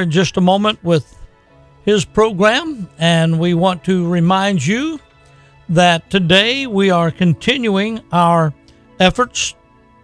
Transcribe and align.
in 0.00 0.10
just 0.10 0.36
a 0.36 0.40
moment 0.40 0.82
with 0.82 1.16
his 1.84 2.04
program, 2.04 2.88
and 2.98 3.38
we 3.38 3.54
want 3.54 3.84
to 3.84 4.08
remind 4.08 4.64
you 4.64 4.98
that 5.68 6.10
today 6.10 6.66
we 6.66 6.90
are 6.90 7.10
continuing 7.10 8.00
our 8.12 8.54
efforts 9.00 9.54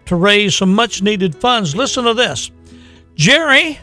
to 0.05 0.15
raise 0.15 0.55
some 0.55 0.73
much 0.73 1.01
needed 1.01 1.35
funds. 1.35 1.75
Listen 1.75 2.05
to 2.05 2.13
this 2.13 2.51
Jerry 3.15 3.79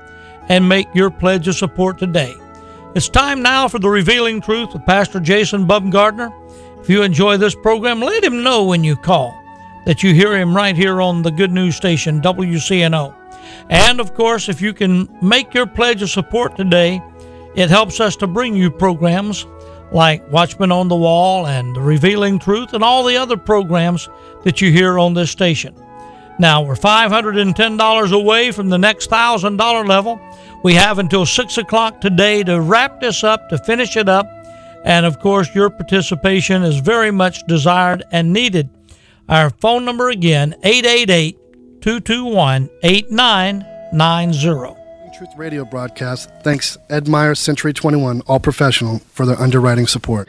and 0.48 0.68
make 0.68 0.88
your 0.94 1.10
pledge 1.10 1.46
of 1.48 1.54
support 1.54 1.98
today. 1.98 2.34
It's 2.94 3.08
time 3.08 3.42
now 3.42 3.68
for 3.68 3.78
the 3.78 3.88
Revealing 3.88 4.40
Truth 4.40 4.72
with 4.72 4.84
Pastor 4.84 5.20
Jason 5.20 5.66
Baumgartner. 5.66 6.32
If 6.80 6.88
you 6.88 7.02
enjoy 7.02 7.36
this 7.36 7.54
program, 7.54 8.00
let 8.00 8.24
him 8.24 8.42
know 8.42 8.64
when 8.64 8.82
you 8.82 8.96
call 8.96 9.38
that 9.84 10.02
you 10.02 10.14
hear 10.14 10.36
him 10.36 10.56
right 10.56 10.76
here 10.76 11.00
on 11.00 11.22
the 11.22 11.30
Good 11.30 11.52
News 11.52 11.76
Station, 11.76 12.20
WCNO. 12.20 13.14
And 13.68 14.00
of 14.00 14.14
course, 14.14 14.48
if 14.48 14.60
you 14.60 14.72
can 14.72 15.08
make 15.22 15.54
your 15.54 15.66
pledge 15.66 16.02
of 16.02 16.10
support 16.10 16.56
today, 16.56 17.02
it 17.54 17.70
helps 17.70 18.00
us 18.00 18.16
to 18.16 18.26
bring 18.26 18.56
you 18.56 18.70
programs 18.70 19.46
like 19.92 20.30
Watchman 20.30 20.72
on 20.72 20.88
the 20.88 20.96
Wall 20.96 21.46
and 21.46 21.74
the 21.74 21.80
Revealing 21.80 22.38
Truth 22.38 22.74
and 22.74 22.84
all 22.84 23.04
the 23.04 23.16
other 23.16 23.36
programs 23.36 24.08
that 24.44 24.60
you 24.60 24.70
hear 24.70 24.98
on 24.98 25.14
this 25.14 25.30
station. 25.30 25.74
Now, 26.38 26.62
we're 26.62 26.74
$510 26.74 28.12
away 28.12 28.52
from 28.52 28.68
the 28.68 28.78
next 28.78 29.10
$1,000 29.10 29.88
level. 29.88 30.20
We 30.62 30.74
have 30.74 30.98
until 30.98 31.26
6 31.26 31.58
o'clock 31.58 32.00
today 32.00 32.44
to 32.44 32.60
wrap 32.60 33.00
this 33.00 33.24
up, 33.24 33.48
to 33.48 33.58
finish 33.58 33.96
it 33.96 34.08
up. 34.08 34.26
And 34.84 35.04
of 35.04 35.18
course, 35.18 35.52
your 35.54 35.68
participation 35.70 36.62
is 36.62 36.78
very 36.78 37.10
much 37.10 37.44
desired 37.46 38.04
and 38.12 38.32
needed. 38.32 38.70
Our 39.28 39.50
phone 39.50 39.84
number 39.84 40.08
again, 40.10 40.54
888 40.62 41.36
221 41.82 42.70
8990. 42.82 44.74
Truth 45.16 45.30
Radio 45.36 45.64
broadcast 45.64 46.30
thanks 46.44 46.78
Ed 46.88 47.08
Meyer 47.08 47.34
Century 47.34 47.72
21 47.72 48.20
All 48.28 48.38
Professional 48.38 49.00
for 49.12 49.26
their 49.26 49.38
underwriting 49.40 49.88
support. 49.88 50.28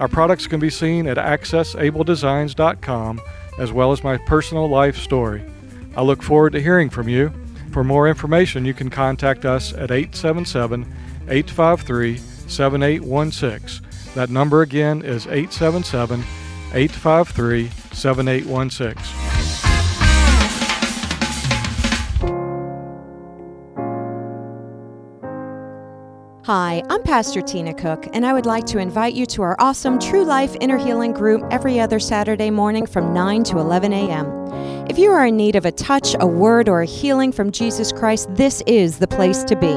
Our 0.00 0.08
products 0.08 0.46
can 0.46 0.58
be 0.58 0.70
seen 0.70 1.06
at 1.06 1.18
accessabledesigns.com 1.18 3.20
as 3.58 3.70
well 3.70 3.92
as 3.92 4.02
my 4.02 4.16
personal 4.16 4.66
life 4.66 4.96
story. 4.96 5.44
I 5.94 6.00
look 6.02 6.22
forward 6.22 6.54
to 6.54 6.62
hearing 6.62 6.88
from 6.88 7.06
you. 7.08 7.30
For 7.70 7.84
more 7.84 8.08
information, 8.08 8.64
you 8.64 8.72
can 8.72 8.88
contact 8.88 9.44
us 9.44 9.74
at 9.74 9.90
877 9.90 10.86
853 11.28 12.16
7816. 12.16 13.86
That 14.14 14.30
number 14.30 14.62
again 14.62 15.02
is 15.02 15.26
877 15.26 16.20
853 16.72 17.68
7816. 17.92 19.29
Hi, 26.52 26.82
I'm 26.90 27.04
Pastor 27.04 27.42
Tina 27.42 27.72
Cook, 27.72 28.08
and 28.12 28.26
I 28.26 28.32
would 28.32 28.44
like 28.44 28.66
to 28.66 28.78
invite 28.78 29.14
you 29.14 29.24
to 29.26 29.42
our 29.42 29.54
awesome 29.60 30.00
True 30.00 30.24
Life 30.24 30.56
Inner 30.60 30.78
Healing 30.78 31.12
group 31.12 31.44
every 31.52 31.78
other 31.78 32.00
Saturday 32.00 32.50
morning 32.50 32.86
from 32.86 33.14
9 33.14 33.44
to 33.44 33.58
11 33.60 33.92
a.m. 33.92 34.26
If 34.90 34.98
you 34.98 35.12
are 35.12 35.24
in 35.24 35.36
need 35.36 35.54
of 35.54 35.64
a 35.64 35.70
touch, 35.70 36.16
a 36.18 36.26
word, 36.26 36.68
or 36.68 36.82
a 36.82 36.84
healing 36.84 37.30
from 37.30 37.52
Jesus 37.52 37.92
Christ, 37.92 38.28
this 38.34 38.60
is 38.66 38.98
the 38.98 39.06
place 39.06 39.44
to 39.44 39.54
be. 39.54 39.70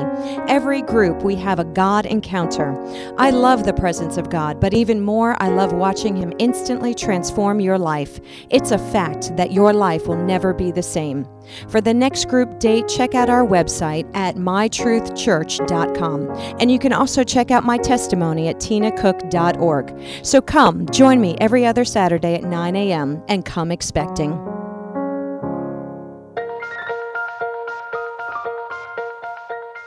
Every 0.52 0.82
group, 0.82 1.22
we 1.22 1.36
have 1.36 1.60
a 1.60 1.66
God 1.66 2.08
encounter. 2.08 2.76
I 3.20 3.30
love 3.30 3.64
the 3.64 3.74
presence 3.74 4.18
of 4.18 4.32
God, 4.32 4.60
but 4.60 4.74
even 4.74 5.02
more, 5.02 5.38
I 5.40 5.50
love 5.50 5.72
watching 5.72 6.16
Him 6.16 6.34
instantly 6.40 6.96
transform 6.96 7.60
your 7.60 7.78
life. 7.78 8.20
It's 8.50 8.72
a 8.72 8.80
fact 8.80 9.38
that 9.38 9.52
your 9.52 9.72
life 9.72 10.08
will 10.08 10.18
never 10.18 10.52
be 10.52 10.72
the 10.72 10.82
same. 10.82 11.28
For 11.70 11.80
the 11.80 11.94
next 11.94 12.28
group 12.28 12.58
date, 12.58 12.88
check 12.88 13.14
out 13.14 13.30
our 13.30 13.46
website 13.46 14.10
at 14.16 14.36
mytruthchurch.com. 14.36 16.30
And 16.60 16.72
you 16.72 16.80
can 16.80 16.92
also 16.92 17.24
check 17.24 17.52
out 17.52 17.64
my 17.64 17.78
testimony 17.78 18.48
at 18.48 18.56
tinacook.org. 18.56 20.26
So 20.26 20.42
come, 20.42 20.90
join 20.90 21.22
me 21.22 21.36
every 21.40 21.68
other 21.68 21.86
Saturday 21.86 22.34
at 22.34 22.46
9 22.46 22.76
a.m. 22.76 23.22
and 23.28 23.46
come 23.46 23.70
expecting. 23.70 24.53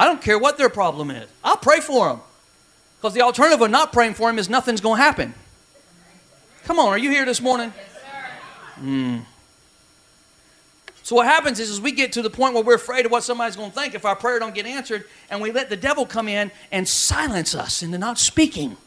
I 0.00 0.06
don't 0.06 0.22
care 0.22 0.38
what 0.38 0.56
their 0.56 0.70
problem 0.70 1.10
is. 1.10 1.28
I'll 1.44 1.58
pray 1.58 1.80
for 1.80 2.08
them. 2.08 2.20
Because 2.96 3.12
the 3.12 3.20
alternative 3.20 3.60
of 3.60 3.70
not 3.70 3.92
praying 3.92 4.14
for 4.14 4.28
them 4.28 4.38
is 4.38 4.48
nothing's 4.48 4.80
going 4.80 4.96
to 4.96 5.02
happen. 5.02 5.34
Come 6.64 6.78
on, 6.78 6.88
are 6.88 6.96
you 6.96 7.10
here 7.10 7.26
this 7.26 7.42
morning? 7.42 7.70
Mm. 8.80 9.24
So 11.02 11.16
what 11.16 11.26
happens 11.26 11.60
is, 11.60 11.68
is 11.68 11.82
we 11.82 11.92
get 11.92 12.12
to 12.12 12.22
the 12.22 12.30
point 12.30 12.54
where 12.54 12.62
we're 12.62 12.76
afraid 12.76 13.04
of 13.04 13.12
what 13.12 13.24
somebody's 13.24 13.56
going 13.56 13.72
to 13.72 13.76
think 13.76 13.94
if 13.94 14.06
our 14.06 14.16
prayer 14.16 14.38
don't 14.38 14.54
get 14.54 14.64
answered, 14.64 15.04
and 15.28 15.42
we 15.42 15.52
let 15.52 15.68
the 15.68 15.76
devil 15.76 16.06
come 16.06 16.28
in 16.28 16.50
and 16.72 16.88
silence 16.88 17.54
us 17.54 17.82
into 17.82 17.98
not 17.98 18.16
speaking. 18.18 18.78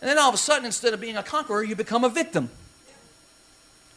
And 0.00 0.08
then 0.08 0.18
all 0.18 0.30
of 0.30 0.34
a 0.34 0.38
sudden, 0.38 0.64
instead 0.64 0.94
of 0.94 1.00
being 1.00 1.18
a 1.18 1.22
conqueror, 1.22 1.62
you 1.62 1.76
become 1.76 2.04
a 2.04 2.08
victim. 2.08 2.48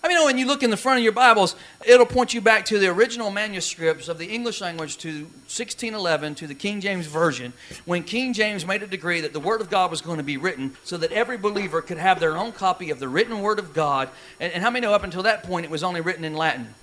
I 0.04 0.08
mean, 0.08 0.26
when 0.26 0.40
you 0.40 0.48
look 0.48 0.64
in 0.64 0.72
the 0.72 0.78
front 0.78 0.98
of 0.98 1.04
your 1.04 1.14
Bibles, 1.14 1.56
it'll 1.86 2.08
point 2.08 2.34
you 2.34 2.42
back 2.42 2.66
to 2.66 2.80
the 2.80 2.88
original 2.88 3.30
manuscripts 3.30 4.08
of 4.08 4.18
the 4.18 4.26
English 4.26 4.60
language 4.60 4.98
to 5.00 5.26
1611 5.46 6.34
to 6.36 6.48
the 6.48 6.56
King 6.56 6.82
James 6.82 7.06
Version, 7.06 7.54
when 7.86 8.02
King 8.02 8.34
James 8.34 8.66
made 8.66 8.82
a 8.82 8.88
decree 8.88 9.22
that 9.22 9.32
the 9.32 9.40
Word 9.40 9.62
of 9.62 9.70
God 9.70 9.92
was 9.92 10.02
going 10.02 10.18
to 10.18 10.24
be 10.24 10.38
written 10.38 10.76
so 10.84 10.98
that 10.98 11.12
every 11.12 11.38
believer 11.38 11.84
could 11.84 12.00
have 12.00 12.20
their 12.20 12.36
own 12.36 12.52
copy 12.52 12.90
of 12.90 12.98
the 12.98 13.08
written 13.08 13.42
Word 13.42 13.60
of 13.60 13.76
God. 13.76 14.10
And, 14.40 14.52
and 14.52 14.64
how 14.64 14.72
many 14.72 14.88
know 14.88 14.94
up 14.94 15.04
until 15.04 15.22
that 15.22 15.44
point 15.44 15.66
it 15.66 15.72
was 15.72 15.84
only 15.84 16.02
written 16.02 16.26
in 16.26 16.34
Latin? 16.34 16.74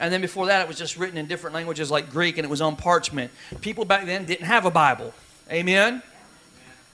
And 0.00 0.12
then 0.12 0.20
before 0.20 0.46
that, 0.46 0.62
it 0.62 0.68
was 0.68 0.76
just 0.76 0.98
written 0.98 1.16
in 1.16 1.26
different 1.26 1.54
languages 1.54 1.92
like 1.92 2.10
Greek 2.10 2.38
and 2.38 2.44
it 2.44 2.50
was 2.50 2.60
on 2.60 2.74
parchment. 2.74 3.30
People 3.60 3.84
back 3.84 4.04
then 4.04 4.24
didn't 4.24 4.46
have 4.46 4.64
a 4.64 4.70
Bible. 4.72 5.14
Amen? 5.48 6.02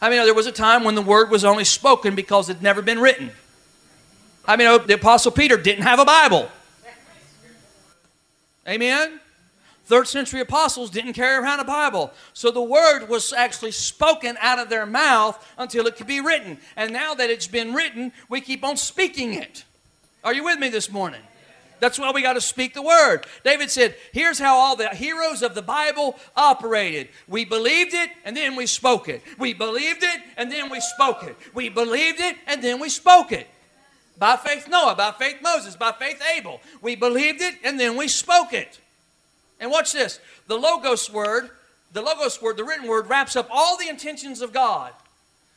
I 0.02 0.10
mean, 0.10 0.22
there 0.24 0.34
was 0.34 0.46
a 0.46 0.52
time 0.52 0.84
when 0.84 0.94
the 0.94 1.02
Word 1.02 1.30
was 1.30 1.42
only 1.42 1.64
spoken 1.64 2.14
because 2.14 2.50
it 2.50 2.56
had 2.56 2.62
never 2.62 2.82
been 2.82 2.98
written. 2.98 3.30
I 4.46 4.56
mean, 4.56 4.86
the 4.86 4.94
Apostle 4.94 5.32
Peter 5.32 5.56
didn't 5.56 5.82
have 5.82 5.98
a 5.98 6.04
Bible. 6.04 6.48
Amen? 8.68 9.20
Third 9.90 10.06
century 10.06 10.40
apostles 10.40 10.88
didn't 10.88 11.14
carry 11.14 11.42
around 11.42 11.58
a 11.58 11.64
Bible. 11.64 12.12
So 12.32 12.52
the 12.52 12.62
word 12.62 13.08
was 13.08 13.32
actually 13.32 13.72
spoken 13.72 14.36
out 14.40 14.60
of 14.60 14.68
their 14.68 14.86
mouth 14.86 15.44
until 15.58 15.88
it 15.88 15.96
could 15.96 16.06
be 16.06 16.20
written. 16.20 16.58
And 16.76 16.92
now 16.92 17.14
that 17.14 17.28
it's 17.28 17.48
been 17.48 17.74
written, 17.74 18.12
we 18.28 18.40
keep 18.40 18.62
on 18.62 18.76
speaking 18.76 19.34
it. 19.34 19.64
Are 20.22 20.32
you 20.32 20.44
with 20.44 20.60
me 20.60 20.68
this 20.68 20.92
morning? 20.92 21.22
That's 21.80 21.98
why 21.98 22.12
we 22.12 22.22
got 22.22 22.34
to 22.34 22.40
speak 22.40 22.74
the 22.74 22.82
word. 22.82 23.26
David 23.42 23.70
said, 23.70 23.96
Here's 24.12 24.38
how 24.38 24.56
all 24.56 24.76
the 24.76 24.90
heroes 24.90 25.42
of 25.42 25.56
the 25.56 25.62
Bible 25.62 26.16
operated. 26.36 27.08
We 27.26 27.44
believed 27.44 27.94
it 27.94 28.10
and 28.24 28.36
then 28.36 28.54
we 28.54 28.66
spoke 28.66 29.08
it. 29.08 29.22
We 29.38 29.54
believed 29.54 30.04
it 30.04 30.20
and 30.36 30.52
then 30.52 30.70
we 30.70 30.78
spoke 30.80 31.24
it. 31.24 31.36
We 31.52 31.68
believed 31.68 32.20
it 32.20 32.36
and 32.46 32.62
then 32.62 32.78
we 32.78 32.90
spoke 32.90 33.32
it. 33.32 33.48
By 34.20 34.36
faith, 34.36 34.68
Noah. 34.68 34.94
By 34.94 35.12
faith, 35.12 35.38
Moses. 35.42 35.74
By 35.74 35.92
faith, 35.92 36.22
Abel. 36.36 36.60
We 36.82 36.94
believed 36.94 37.40
it 37.40 37.56
and 37.64 37.80
then 37.80 37.96
we 37.96 38.06
spoke 38.06 38.52
it. 38.52 38.78
And 39.58 39.70
watch 39.70 39.92
this 39.92 40.20
the 40.46 40.56
Logos 40.56 41.10
word, 41.10 41.50
the 41.92 42.02
Logos 42.02 42.40
word, 42.40 42.56
the 42.56 42.64
written 42.64 42.86
word, 42.86 43.08
wraps 43.08 43.34
up 43.34 43.48
all 43.50 43.76
the 43.76 43.88
intentions 43.88 44.42
of 44.42 44.52
God. 44.52 44.92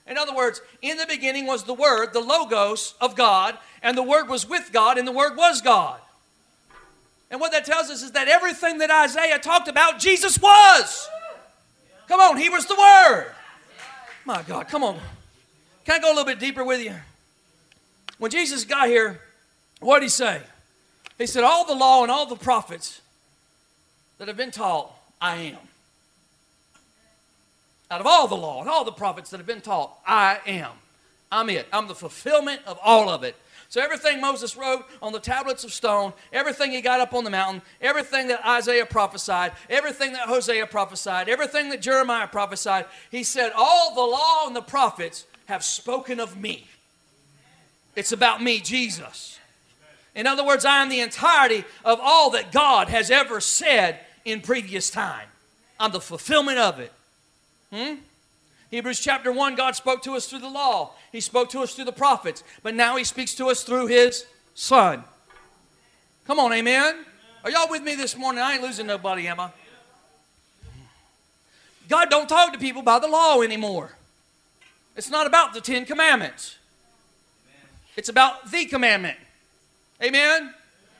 In 0.07 0.17
other 0.17 0.33
words, 0.33 0.61
in 0.81 0.97
the 0.97 1.05
beginning 1.05 1.45
was 1.45 1.63
the 1.63 1.73
Word, 1.73 2.11
the 2.11 2.19
Logos 2.19 2.93
of 2.99 3.15
God, 3.15 3.57
and 3.81 3.97
the 3.97 4.03
Word 4.03 4.27
was 4.27 4.47
with 4.47 4.71
God, 4.73 4.97
and 4.97 5.07
the 5.07 5.13
Word 5.13 5.37
was 5.37 5.61
God. 5.61 5.97
And 7.31 7.39
what 7.39 7.53
that 7.53 7.65
tells 7.65 7.89
us 7.89 8.03
is 8.03 8.11
that 8.11 8.27
everything 8.27 8.79
that 8.79 8.91
Isaiah 8.91 9.39
talked 9.39 9.69
about, 9.69 9.99
Jesus 9.99 10.37
was. 10.41 11.07
Come 12.09 12.19
on, 12.19 12.35
He 12.35 12.49
was 12.49 12.65
the 12.65 12.75
Word. 12.75 13.31
My 14.25 14.41
God, 14.41 14.67
come 14.67 14.83
on. 14.83 14.99
Can 15.85 15.95
I 15.95 15.99
go 15.99 16.09
a 16.09 16.13
little 16.13 16.25
bit 16.25 16.39
deeper 16.39 16.65
with 16.65 16.81
you? 16.81 16.95
When 18.17 18.31
Jesus 18.31 18.65
got 18.65 18.87
here, 18.87 19.19
what 19.79 19.99
did 19.99 20.05
he 20.05 20.09
say? 20.09 20.41
He 21.17 21.25
said, 21.25 21.43
All 21.43 21.65
the 21.65 21.75
law 21.75 22.03
and 22.03 22.11
all 22.11 22.25
the 22.25 22.35
prophets 22.35 23.01
that 24.17 24.27
have 24.27 24.37
been 24.37 24.51
taught, 24.51 24.93
I 25.19 25.35
am. 25.35 25.57
Out 27.91 28.01
of 28.01 28.07
all 28.07 28.27
the 28.27 28.35
law 28.35 28.61
and 28.61 28.69
all 28.69 28.85
the 28.85 28.91
prophets 28.91 29.29
that 29.29 29.37
have 29.37 29.45
been 29.45 29.61
taught, 29.61 29.97
I 30.05 30.39
am. 30.47 30.71
I'm 31.31 31.49
it. 31.49 31.67
I'm 31.71 31.87
the 31.87 31.95
fulfillment 31.95 32.61
of 32.65 32.79
all 32.83 33.09
of 33.09 33.23
it. 33.23 33.35
So 33.69 33.81
everything 33.81 34.21
Moses 34.21 34.55
wrote 34.55 34.85
on 35.01 35.13
the 35.13 35.19
tablets 35.19 35.63
of 35.63 35.73
stone, 35.73 36.13
everything 36.31 36.71
he 36.71 36.81
got 36.81 36.99
up 36.99 37.13
on 37.15 37.23
the 37.23 37.31
mountain, 37.31 37.63
everything 37.81 38.27
that 38.27 38.45
Isaiah 38.47 38.85
prophesied, 38.85 39.53
everything 39.67 40.13
that 40.13 40.27
Hosea 40.27 40.67
prophesied, 40.67 41.27
everything 41.27 41.69
that 41.69 41.81
Jeremiah 41.81 42.27
prophesied, 42.27 42.85
he 43.09 43.23
said, 43.23 43.51
All 43.55 43.95
the 43.95 44.01
law 44.01 44.45
and 44.45 44.55
the 44.55 44.61
prophets 44.61 45.25
have 45.45 45.63
spoken 45.63 46.19
of 46.19 46.37
me. 46.37 46.67
It's 47.95 48.11
about 48.11 48.41
me, 48.41 48.59
Jesus. 48.59 49.39
In 50.15 50.27
other 50.27 50.45
words, 50.45 50.65
I 50.65 50.81
am 50.81 50.89
the 50.89 50.99
entirety 50.99 51.63
of 51.83 51.99
all 52.01 52.31
that 52.31 52.51
God 52.51 52.87
has 52.89 53.09
ever 53.09 53.41
said 53.41 53.99
in 54.25 54.41
previous 54.41 54.89
time. 54.89 55.27
I'm 55.79 55.91
the 55.91 56.01
fulfillment 56.01 56.59
of 56.59 56.79
it. 56.79 56.91
Hmm? 57.71 57.95
Hebrews 58.69 58.99
chapter 58.99 59.31
1, 59.31 59.55
God 59.55 59.75
spoke 59.75 60.01
to 60.03 60.13
us 60.13 60.27
through 60.27 60.39
the 60.39 60.49
law. 60.49 60.91
He 61.11 61.19
spoke 61.19 61.49
to 61.51 61.59
us 61.61 61.75
through 61.75 61.85
the 61.85 61.91
prophets. 61.91 62.43
But 62.61 62.73
now 62.73 62.95
He 62.95 63.03
speaks 63.03 63.35
to 63.35 63.49
us 63.49 63.63
through 63.63 63.87
His 63.87 64.25
Son. 64.55 65.03
Come 66.25 66.39
on, 66.39 66.53
amen? 66.53 67.05
Are 67.43 67.51
y'all 67.51 67.69
with 67.69 67.83
me 67.83 67.95
this 67.95 68.15
morning? 68.15 68.41
I 68.41 68.53
ain't 68.53 68.63
losing 68.63 68.87
nobody, 68.87 69.27
am 69.27 69.39
I? 69.39 69.51
God 71.89 72.09
don't 72.09 72.29
talk 72.29 72.53
to 72.53 72.59
people 72.59 72.81
by 72.81 72.99
the 72.99 73.07
law 73.07 73.41
anymore. 73.41 73.97
It's 74.95 75.09
not 75.09 75.27
about 75.27 75.53
the 75.53 75.61
Ten 75.61 75.85
Commandments. 75.85 76.57
It's 77.95 78.09
about 78.09 78.51
the 78.51 78.65
commandment. 78.65 79.17
Amen? 80.01 80.53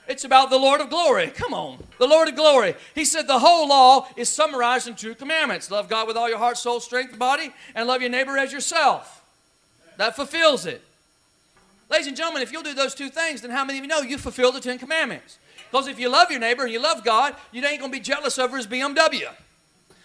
It's 0.08 0.26
about 0.26 0.50
the 0.50 0.58
Lord 0.58 0.82
of 0.82 0.90
glory. 0.90 1.28
Come 1.28 1.54
on. 1.54 1.82
The 1.98 2.08
Lord 2.08 2.28
of 2.28 2.36
glory. 2.36 2.76
He 2.94 3.06
said 3.06 3.28
the 3.28 3.40
whole 3.40 3.68
law 3.68 4.08
is 4.18 4.28
summarized 4.30 4.88
in 4.88 4.96
two 4.96 5.16
commandments 5.16 5.72
love 5.72 5.88
God 5.88 6.08
with 6.08 6.18
all 6.18 6.30
your 6.30 6.38
heart, 6.38 6.58
soul, 6.58 6.80
strength, 6.80 7.18
body, 7.18 7.54
and 7.74 7.88
love 7.88 8.02
your 8.02 8.10
neighbor 8.10 8.38
as 8.38 8.52
yourself. 8.52 9.24
That 9.98 10.16
fulfills 10.16 10.66
it. 10.66 10.82
Ladies 11.90 12.08
and 12.08 12.18
gentlemen, 12.18 12.42
if 12.42 12.52
you'll 12.52 12.64
do 12.64 12.74
those 12.74 12.96
two 12.96 13.10
things, 13.10 13.42
then 13.42 13.52
how 13.52 13.64
many 13.64 13.80
of 13.80 13.86
you 13.86 13.90
know 13.90 14.02
you 14.02 14.18
fulfill 14.18 14.52
the 14.52 14.60
Ten 14.60 14.78
Commandments? 14.78 15.38
Because 15.70 15.88
if 15.88 16.00
you 16.00 16.10
love 16.10 16.32
your 16.32 16.40
neighbor 16.40 16.64
and 16.64 16.72
you 16.72 16.82
love 16.82 17.04
God, 17.04 17.36
you 17.52 17.64
ain't 17.66 17.80
going 17.80 17.92
to 17.92 17.98
be 17.98 18.04
jealous 18.04 18.38
over 18.40 18.58
his 18.58 18.68
BMW. 18.68 19.28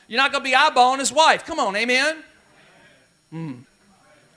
You're 0.06 0.20
not 0.20 0.32
going 0.32 0.44
to 0.44 0.50
be 0.50 0.56
eyeballing 0.56 0.98
his 0.98 1.12
wife. 1.12 1.44
Come 1.44 1.58
on, 1.58 1.76
amen? 1.76 2.22
Mm. 3.32 3.58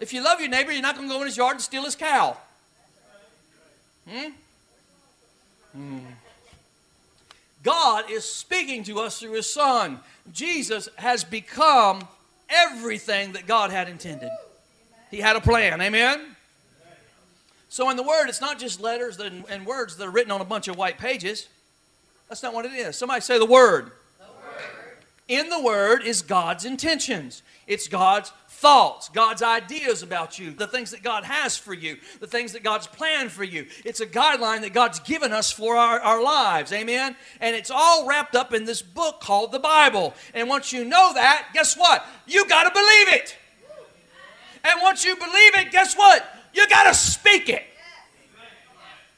If 0.01 0.11
you 0.11 0.21
love 0.23 0.41
your 0.41 0.49
neighbor, 0.49 0.71
you're 0.71 0.81
not 0.81 0.95
going 0.95 1.07
to 1.07 1.13
go 1.13 1.21
in 1.21 1.27
his 1.27 1.37
yard 1.37 1.53
and 1.53 1.61
steal 1.61 1.83
his 1.83 1.95
cow. 1.95 2.35
Hmm? 4.09 4.31
Hmm. 5.73 5.99
God 7.63 8.09
is 8.09 8.25
speaking 8.25 8.83
to 8.85 8.99
us 8.99 9.19
through 9.19 9.33
His 9.33 9.51
Son. 9.51 9.99
Jesus 10.31 10.89
has 10.95 11.23
become 11.23 12.07
everything 12.49 13.33
that 13.33 13.45
God 13.45 13.71
had 13.71 13.87
intended. 13.87 14.29
He 15.11 15.19
had 15.19 15.35
a 15.35 15.41
plan. 15.41 15.81
Amen? 15.81 16.35
So 17.69 17.89
in 17.89 17.97
the 17.97 18.03
Word, 18.03 18.27
it's 18.27 18.41
not 18.41 18.59
just 18.59 18.81
letters 18.81 19.19
and 19.19 19.65
words 19.65 19.95
that 19.97 20.07
are 20.07 20.11
written 20.11 20.31
on 20.31 20.41
a 20.41 20.45
bunch 20.45 20.67
of 20.67 20.77
white 20.77 20.97
pages. 20.97 21.47
That's 22.27 22.43
not 22.43 22.53
what 22.53 22.65
it 22.65 22.73
is. 22.73 22.97
Somebody 22.97 23.21
say 23.21 23.37
the 23.37 23.45
Word. 23.45 23.91
The 24.17 24.25
word. 24.25 24.63
In 25.27 25.49
the 25.49 25.61
Word 25.61 26.03
is 26.03 26.21
God's 26.21 26.65
intentions. 26.65 27.43
It's 27.67 27.87
God's 27.87 28.31
thoughts, 28.61 29.09
God's 29.09 29.41
ideas 29.41 30.03
about 30.03 30.37
you, 30.37 30.51
the 30.51 30.67
things 30.67 30.91
that 30.91 31.01
God 31.01 31.23
has 31.23 31.57
for 31.57 31.73
you, 31.73 31.97
the 32.19 32.27
things 32.27 32.53
that 32.53 32.61
God's 32.61 32.85
planned 32.85 33.31
for 33.31 33.43
you. 33.43 33.65
It's 33.83 34.01
a 34.01 34.05
guideline 34.05 34.61
that 34.61 34.71
God's 34.71 34.99
given 34.99 35.33
us 35.33 35.51
for 35.51 35.75
our, 35.75 35.99
our 35.99 36.21
lives. 36.21 36.71
Amen? 36.71 37.15
And 37.39 37.55
it's 37.55 37.71
all 37.71 38.07
wrapped 38.07 38.35
up 38.35 38.53
in 38.53 38.65
this 38.65 38.83
book 38.83 39.19
called 39.19 39.51
the 39.51 39.59
Bible. 39.59 40.13
And 40.35 40.47
once 40.47 40.71
you 40.71 40.85
know 40.85 41.11
that, 41.15 41.47
guess 41.53 41.75
what? 41.75 42.05
You 42.27 42.47
got 42.47 42.65
to 42.65 42.71
believe 42.71 43.19
it. 43.19 43.35
And 44.63 44.79
once 44.83 45.03
you 45.03 45.15
believe 45.15 45.55
it, 45.55 45.71
guess 45.71 45.95
what? 45.95 46.23
You 46.53 46.67
got 46.69 46.83
to 46.83 46.93
speak 46.93 47.49
it. 47.49 47.63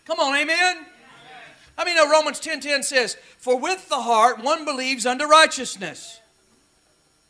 Come 0.06 0.22
on, 0.22 0.36
amen? 0.38 0.86
I 1.78 1.84
mean, 1.84 1.98
know 1.98 2.10
Romans 2.10 2.40
10 2.40 2.62
10 2.62 2.82
says, 2.84 3.18
For 3.38 3.60
with 3.60 3.90
the 3.90 4.00
heart 4.00 4.42
one 4.42 4.64
believes 4.64 5.06
unto 5.06 5.26
righteousness 5.26 6.22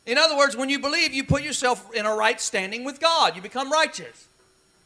in 0.05 0.17
other 0.17 0.37
words, 0.37 0.55
when 0.55 0.69
you 0.69 0.79
believe, 0.79 1.13
you 1.13 1.23
put 1.23 1.43
yourself 1.43 1.93
in 1.93 2.05
a 2.05 2.13
right 2.13 2.39
standing 2.39 2.83
with 2.83 2.99
God. 2.99 3.35
You 3.35 3.41
become 3.41 3.71
righteous. 3.71 4.27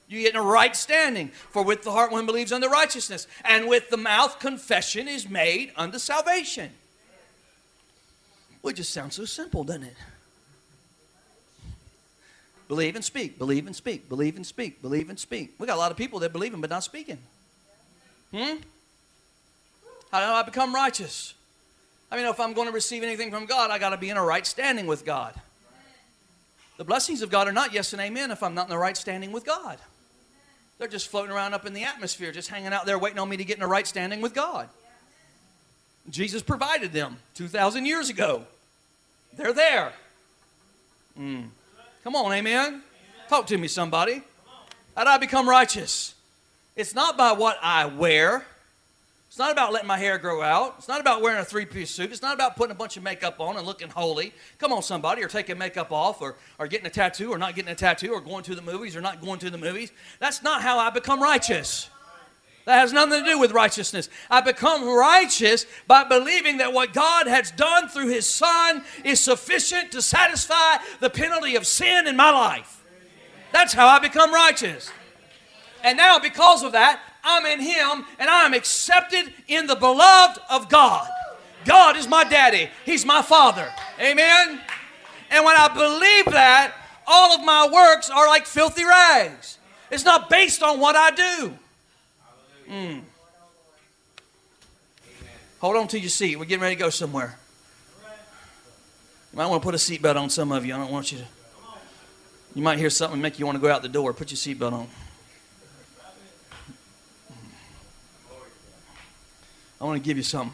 You 0.08 0.22
get 0.22 0.34
in 0.34 0.40
a 0.40 0.44
right 0.44 0.76
standing. 0.76 1.30
For 1.30 1.64
with 1.64 1.84
the 1.84 1.92
heart 1.92 2.12
one 2.12 2.26
believes 2.26 2.52
unto 2.52 2.68
righteousness, 2.68 3.28
and 3.44 3.68
with 3.68 3.90
the 3.90 3.98
mouth 3.98 4.40
confession 4.40 5.08
is 5.08 5.28
made 5.28 5.72
unto 5.76 5.98
salvation. 5.98 6.72
Well, 8.62 8.72
it 8.72 8.78
just 8.78 8.94
sounds 8.94 9.16
so 9.16 9.26
simple, 9.26 9.64
doesn't 9.64 9.84
it? 9.84 9.96
Believe 12.68 12.96
and 12.96 13.04
speak, 13.04 13.40
believe 13.40 13.66
and 13.66 13.76
speak, 13.76 14.10
believe 14.10 14.36
and 14.36 14.46
speak, 14.46 14.82
believe 14.82 15.10
and 15.10 15.18
speak. 15.18 15.56
We 15.58 15.68
got 15.68 15.76
a 15.76 15.80
lot 15.80 15.92
of 15.92 15.98
people 15.98 16.20
that 16.20 16.34
believe 16.34 16.54
in 16.54 16.62
but 16.62 16.70
not 16.70 16.84
speaking. 16.84 17.18
Hmm? 18.32 18.58
How 20.12 20.20
do 20.20 20.26
I 20.26 20.44
become 20.44 20.76
righteous? 20.76 21.34
I 22.12 22.18
mean, 22.18 22.26
if 22.26 22.40
I'm 22.40 22.54
going 22.54 22.68
to 22.68 22.74
receive 22.74 23.04
anything 23.04 23.32
from 23.32 23.46
God, 23.46 23.70
I 23.70 23.80
got 23.80 23.90
to 23.90 23.98
be 23.98 24.10
in 24.10 24.18
a 24.18 24.24
right 24.24 24.46
standing 24.46 24.88
with 24.88 25.06
God. 25.06 25.34
The 26.78 26.84
blessings 26.84 27.22
of 27.22 27.30
God 27.30 27.48
are 27.48 27.52
not 27.52 27.74
yes 27.74 27.94
and 27.94 28.02
amen 28.02 28.32
if 28.32 28.44
I'm 28.44 28.54
not 28.54 28.68
in 28.68 28.70
the 28.70 28.78
right 28.78 28.96
standing 28.96 29.32
with 29.32 29.46
God. 29.46 29.78
They're 30.78 30.88
just 30.88 31.08
floating 31.08 31.32
around 31.32 31.54
up 31.54 31.66
in 31.66 31.74
the 31.74 31.84
atmosphere, 31.84 32.32
just 32.32 32.50
hanging 32.50 32.72
out 32.72 32.86
there 32.86 33.00
waiting 33.00 33.20
on 33.20 33.28
me 33.28 33.38
to 33.38 33.44
get 33.44 33.58
in 33.58 33.64
a 33.64 33.68
right 33.68 33.86
standing 33.86 34.22
with 34.22 34.34
God. 34.34 34.70
Jesus 36.10 36.42
provided 36.42 36.94
them 36.94 37.18
2,000 37.36 37.86
years 37.86 38.10
ago. 38.10 38.44
They're 39.36 39.54
there. 39.54 39.92
Mm. 41.20 41.48
Come 42.04 42.16
on, 42.16 42.32
amen? 42.32 42.84
Talk 43.28 43.48
to 43.48 43.58
me, 43.58 43.68
somebody. 43.68 44.22
How 44.96 45.04
do 45.04 45.10
I 45.10 45.18
become 45.18 45.50
righteous? 45.50 46.16
It's 46.76 46.94
not 46.94 47.18
by 47.18 47.32
what 47.34 47.58
I 47.62 47.86
wear. 47.86 48.46
It's 49.38 49.40
not 49.40 49.52
about 49.52 49.72
letting 49.72 49.88
my 49.88 50.00
hair 50.00 50.18
grow 50.18 50.42
out. 50.42 50.74
It's 50.80 50.88
not 50.88 51.00
about 51.00 51.22
wearing 51.22 51.40
a 51.40 51.46
three 51.46 51.66
piece 51.66 51.92
suit. 51.92 52.12
It's 52.12 52.24
not 52.24 52.34
about 52.34 52.56
putting 52.56 52.72
a 52.72 52.76
bunch 52.76 52.98
of 52.98 53.04
makeup 53.04 53.40
on 53.40 53.56
and 53.56 53.68
looking 53.68 53.88
holy. 53.88 54.34
Come 54.58 54.74
on, 54.74 54.82
somebody, 54.82 55.24
or 55.24 55.28
taking 55.28 55.60
makeup 55.60 55.92
off, 55.92 56.24
or, 56.24 56.38
or 56.58 56.66
getting 56.66 56.88
a 56.88 56.90
tattoo, 56.90 57.32
or 57.32 57.38
not 57.38 57.54
getting 57.54 57.70
a 57.70 57.76
tattoo, 57.76 58.14
or 58.14 58.20
going 58.20 58.44
to 58.46 58.56
the 58.56 58.64
movies, 58.64 58.96
or 58.96 59.02
not 59.02 59.22
going 59.22 59.38
to 59.42 59.52
the 59.52 59.58
movies. 59.60 59.92
That's 60.18 60.42
not 60.42 60.64
how 60.64 60.80
I 60.80 60.90
become 60.90 61.22
righteous. 61.22 61.88
That 62.66 62.80
has 62.80 62.92
nothing 62.92 63.24
to 63.24 63.30
do 63.30 63.38
with 63.38 63.52
righteousness. 63.52 64.10
I 64.28 64.42
become 64.42 64.90
righteous 64.90 65.68
by 65.86 66.04
believing 66.04 66.58
that 66.58 66.74
what 66.74 66.92
God 66.92 67.28
has 67.28 67.52
done 67.52 67.90
through 67.90 68.08
His 68.08 68.26
Son 68.26 68.84
is 69.06 69.20
sufficient 69.20 69.92
to 69.92 70.02
satisfy 70.02 70.78
the 71.00 71.12
penalty 71.12 71.56
of 71.56 71.68
sin 71.68 72.08
in 72.08 72.16
my 72.16 72.32
life. 72.32 72.84
That's 73.52 73.74
how 73.74 73.86
I 73.86 74.00
become 74.00 74.34
righteous. 74.34 74.92
And 75.84 75.96
now, 75.96 76.18
because 76.18 76.64
of 76.64 76.72
that, 76.72 77.00
I'm 77.28 77.46
in 77.46 77.60
Him 77.60 78.06
and 78.18 78.30
I'm 78.30 78.54
accepted 78.54 79.34
in 79.48 79.68
the 79.68 79.76
beloved 79.76 80.40
of 80.50 80.70
God. 80.70 81.08
God 81.66 81.98
is 81.98 82.08
my 82.08 82.24
daddy, 82.24 82.70
He's 82.86 83.06
my 83.06 83.22
father. 83.22 83.70
Amen? 84.00 84.62
And 85.30 85.44
when 85.46 85.56
I 85.58 85.68
believe 85.68 86.34
that, 86.34 86.74
all 87.06 87.34
of 87.34 87.44
my 87.44 87.70
works 87.72 88.10
are 88.10 88.28
like 88.28 88.46
filthy 88.46 88.86
rags. 88.86 89.58
It's 89.92 90.06
not 90.06 90.30
based 90.30 90.64
on 90.64 90.80
what 90.80 90.96
I 90.96 91.12
do. 91.12 91.54
Mm. 92.70 93.02
Hold 95.60 95.76
on 95.78 95.88
to 95.90 96.00
your 96.00 96.10
seat. 96.10 96.38
We're 96.38 96.46
getting 96.46 96.62
ready 96.62 96.76
to 96.76 96.80
go 96.80 96.90
somewhere. 96.90 97.38
You 99.32 99.38
might 99.38 99.48
want 99.48 99.62
to 99.62 99.66
put 99.66 99.76
a 99.76 99.78
seatbelt 99.78 100.16
on 100.16 100.30
some 100.30 100.52
of 100.52 100.66
you. 100.66 100.74
I 100.74 100.78
don't 100.78 100.92
want 100.92 101.12
you 101.12 101.20
to. 101.20 101.26
You 102.56 102.62
might 102.62 102.80
hear 102.80 102.90
something 102.90 103.22
make 103.22 103.40
you 103.40 103.46
want 103.46 103.58
to 103.58 103.62
go 103.62 103.72
out 103.72 103.82
the 103.82 103.90
door. 103.90 104.14
Put 104.14 104.32
your 104.32 104.38
seatbelt 104.38 104.74
on. 104.74 104.88
I 109.80 109.86
want 109.86 110.02
to 110.02 110.06
give 110.06 110.18
you 110.18 110.24
something. 110.24 110.54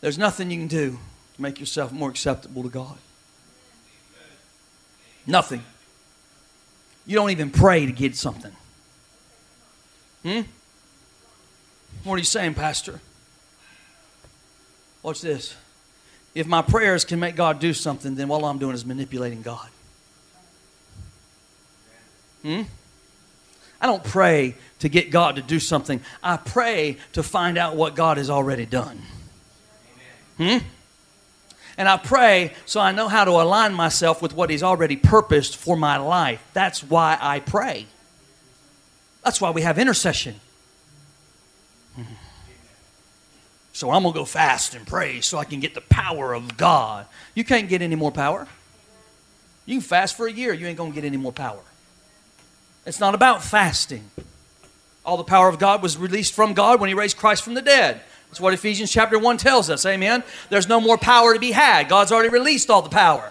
There's 0.00 0.18
nothing 0.18 0.50
you 0.50 0.58
can 0.58 0.68
do 0.68 0.98
to 1.36 1.42
make 1.42 1.58
yourself 1.60 1.92
more 1.92 2.10
acceptable 2.10 2.62
to 2.62 2.68
God. 2.68 2.98
Nothing. 5.26 5.62
You 7.06 7.16
don't 7.16 7.30
even 7.30 7.50
pray 7.50 7.86
to 7.86 7.92
get 7.92 8.16
something. 8.16 8.52
Hmm? 10.22 10.40
What 12.02 12.14
are 12.14 12.18
you 12.18 12.24
saying, 12.24 12.54
Pastor? 12.54 13.00
Watch 15.02 15.20
this. 15.20 15.54
If 16.34 16.46
my 16.46 16.62
prayers 16.62 17.04
can 17.04 17.20
make 17.20 17.36
God 17.36 17.60
do 17.60 17.72
something, 17.72 18.14
then 18.14 18.30
all 18.30 18.44
I'm 18.44 18.58
doing 18.58 18.74
is 18.74 18.84
manipulating 18.84 19.42
God. 19.42 19.68
Hmm? 22.42 22.62
I 23.80 23.86
don't 23.86 24.04
pray 24.04 24.56
to 24.80 24.88
get 24.88 25.10
God 25.10 25.36
to 25.36 25.42
do 25.42 25.58
something. 25.60 26.00
I 26.22 26.36
pray 26.36 26.98
to 27.12 27.22
find 27.22 27.58
out 27.58 27.76
what 27.76 27.94
God 27.94 28.16
has 28.16 28.30
already 28.30 28.66
done. 28.66 29.02
Hmm? 30.38 30.58
And 31.76 31.88
I 31.88 31.96
pray 31.96 32.52
so 32.66 32.80
I 32.80 32.92
know 32.92 33.08
how 33.08 33.24
to 33.24 33.32
align 33.32 33.74
myself 33.74 34.22
with 34.22 34.32
what 34.32 34.50
He's 34.50 34.62
already 34.62 34.96
purposed 34.96 35.56
for 35.56 35.76
my 35.76 35.96
life. 35.96 36.42
That's 36.52 36.82
why 36.82 37.18
I 37.20 37.40
pray. 37.40 37.86
That's 39.24 39.40
why 39.40 39.50
we 39.50 39.62
have 39.62 39.78
intercession. 39.78 40.36
Hmm. 41.96 42.02
So 43.72 43.90
I'm 43.90 44.02
going 44.02 44.12
to 44.12 44.20
go 44.20 44.24
fast 44.24 44.74
and 44.74 44.86
pray 44.86 45.20
so 45.20 45.38
I 45.38 45.44
can 45.44 45.58
get 45.60 45.74
the 45.74 45.80
power 45.80 46.32
of 46.32 46.56
God. 46.56 47.06
You 47.34 47.42
can't 47.42 47.68
get 47.68 47.82
any 47.82 47.96
more 47.96 48.12
power. 48.12 48.46
You 49.66 49.76
can 49.76 49.82
fast 49.82 50.16
for 50.16 50.26
a 50.26 50.32
year, 50.32 50.52
you 50.52 50.66
ain't 50.66 50.76
going 50.76 50.92
to 50.92 50.94
get 50.94 51.04
any 51.04 51.16
more 51.16 51.32
power. 51.32 51.60
It's 52.86 53.00
not 53.00 53.14
about 53.14 53.42
fasting. 53.42 54.10
All 55.04 55.16
the 55.16 55.24
power 55.24 55.48
of 55.48 55.58
God 55.58 55.82
was 55.82 55.96
released 55.96 56.34
from 56.34 56.54
God 56.54 56.80
when 56.80 56.88
He 56.88 56.94
raised 56.94 57.16
Christ 57.16 57.42
from 57.42 57.54
the 57.54 57.62
dead. 57.62 58.00
That's 58.28 58.40
what 58.40 58.54
Ephesians 58.54 58.90
chapter 58.90 59.18
1 59.18 59.36
tells 59.36 59.70
us. 59.70 59.86
Amen. 59.86 60.24
There's 60.50 60.68
no 60.68 60.80
more 60.80 60.98
power 60.98 61.34
to 61.34 61.40
be 61.40 61.52
had. 61.52 61.88
God's 61.88 62.10
already 62.10 62.30
released 62.30 62.70
all 62.70 62.82
the 62.82 62.88
power. 62.88 63.30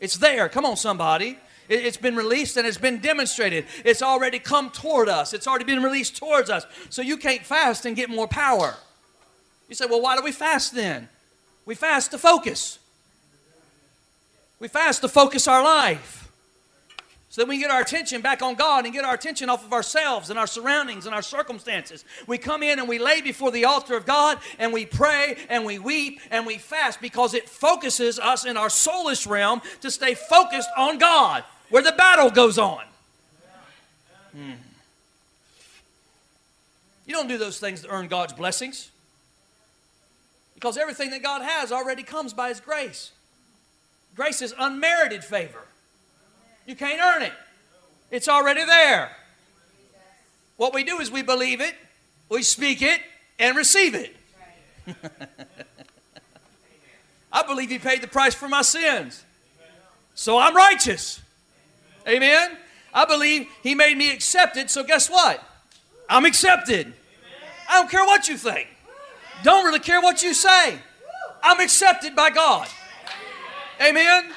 It's 0.00 0.16
there. 0.16 0.48
Come 0.48 0.64
on, 0.64 0.76
somebody. 0.76 1.38
It's 1.68 1.96
been 1.96 2.16
released 2.16 2.56
and 2.56 2.66
it's 2.66 2.78
been 2.78 2.98
demonstrated. 2.98 3.66
It's 3.84 4.02
already 4.02 4.38
come 4.38 4.70
toward 4.70 5.08
us. 5.08 5.32
It's 5.32 5.46
already 5.46 5.64
been 5.64 5.82
released 5.82 6.16
towards 6.16 6.48
us. 6.48 6.64
So 6.90 7.02
you 7.02 7.16
can't 7.16 7.44
fast 7.44 7.86
and 7.86 7.96
get 7.96 8.08
more 8.08 8.28
power. 8.28 8.76
You 9.68 9.74
say, 9.74 9.86
well, 9.86 10.00
why 10.00 10.16
do 10.16 10.22
we 10.22 10.32
fast 10.32 10.74
then? 10.74 11.08
We 11.64 11.74
fast 11.74 12.12
to 12.12 12.18
focus. 12.18 12.78
We 14.60 14.68
fast 14.68 15.00
to 15.02 15.08
focus 15.08 15.48
our 15.48 15.62
life 15.62 16.25
so 17.36 17.42
that 17.42 17.48
we 17.50 17.58
get 17.58 17.70
our 17.70 17.82
attention 17.82 18.22
back 18.22 18.40
on 18.40 18.54
God 18.54 18.86
and 18.86 18.94
get 18.94 19.04
our 19.04 19.12
attention 19.12 19.50
off 19.50 19.62
of 19.62 19.74
ourselves 19.74 20.30
and 20.30 20.38
our 20.38 20.46
surroundings 20.46 21.04
and 21.04 21.14
our 21.14 21.20
circumstances. 21.20 22.02
We 22.26 22.38
come 22.38 22.62
in 22.62 22.78
and 22.78 22.88
we 22.88 22.98
lay 22.98 23.20
before 23.20 23.50
the 23.50 23.66
altar 23.66 23.94
of 23.94 24.06
God 24.06 24.38
and 24.58 24.72
we 24.72 24.86
pray 24.86 25.36
and 25.50 25.66
we 25.66 25.78
weep 25.78 26.18
and 26.30 26.46
we 26.46 26.56
fast 26.56 26.98
because 26.98 27.34
it 27.34 27.46
focuses 27.46 28.18
us 28.18 28.46
in 28.46 28.56
our 28.56 28.68
soulish 28.68 29.28
realm 29.28 29.60
to 29.82 29.90
stay 29.90 30.14
focused 30.14 30.70
on 30.78 30.96
God 30.96 31.44
where 31.68 31.82
the 31.82 31.92
battle 31.92 32.30
goes 32.30 32.56
on. 32.56 32.80
Hmm. 34.32 34.52
You 37.04 37.12
don't 37.12 37.28
do 37.28 37.36
those 37.36 37.58
things 37.58 37.82
to 37.82 37.88
earn 37.90 38.08
God's 38.08 38.32
blessings 38.32 38.90
because 40.54 40.78
everything 40.78 41.10
that 41.10 41.22
God 41.22 41.42
has 41.42 41.70
already 41.70 42.02
comes 42.02 42.32
by 42.32 42.48
His 42.48 42.60
grace. 42.60 43.10
Grace 44.14 44.40
is 44.40 44.54
unmerited 44.58 45.22
favor. 45.22 45.66
You 46.66 46.74
can't 46.74 47.00
earn 47.00 47.22
it, 47.22 47.32
it's 48.10 48.28
already 48.28 48.64
there. 48.64 49.10
What 50.56 50.74
we 50.74 50.84
do 50.84 51.00
is 51.00 51.10
we 51.10 51.22
believe 51.22 51.60
it, 51.60 51.74
we 52.28 52.42
speak 52.42 52.82
it, 52.82 53.00
and 53.38 53.56
receive 53.56 53.94
it. 53.94 54.16
I 57.32 57.42
believe 57.42 57.70
He 57.70 57.78
paid 57.78 58.02
the 58.02 58.08
price 58.08 58.34
for 58.34 58.48
my 58.48 58.62
sins. 58.62 59.22
So 60.14 60.38
I'm 60.38 60.56
righteous. 60.56 61.20
Amen. 62.08 62.56
I 62.94 63.04
believe 63.04 63.48
He 63.62 63.74
made 63.74 63.96
me 63.96 64.10
accepted, 64.10 64.70
so 64.70 64.82
guess 64.82 65.10
what? 65.10 65.42
I'm 66.08 66.24
accepted. 66.24 66.92
I 67.68 67.74
don't 67.74 67.90
care 67.90 68.04
what 68.04 68.28
you 68.28 68.36
think. 68.36 68.68
Don't 69.42 69.64
really 69.64 69.80
care 69.80 70.00
what 70.00 70.22
you 70.22 70.32
say. 70.32 70.78
I'm 71.42 71.60
accepted 71.60 72.16
by 72.16 72.30
God. 72.30 72.68
Amen. 73.80 74.32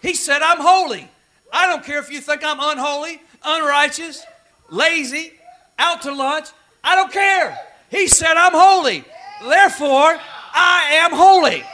He 0.00 0.14
said, 0.14 0.42
I'm 0.42 0.60
holy. 0.60 1.08
I 1.52 1.66
don't 1.66 1.84
care 1.84 1.98
if 1.98 2.10
you 2.10 2.20
think 2.20 2.44
I'm 2.44 2.58
unholy, 2.60 3.20
unrighteous, 3.42 4.24
lazy, 4.70 5.32
out 5.78 6.02
to 6.02 6.12
lunch. 6.12 6.48
I 6.84 6.94
don't 6.94 7.12
care. 7.12 7.58
He 7.90 8.06
said, 8.06 8.36
I'm 8.36 8.52
holy. 8.52 9.04
Therefore, 9.42 10.18
I 10.52 10.90
am 10.92 11.12
holy. 11.12 11.64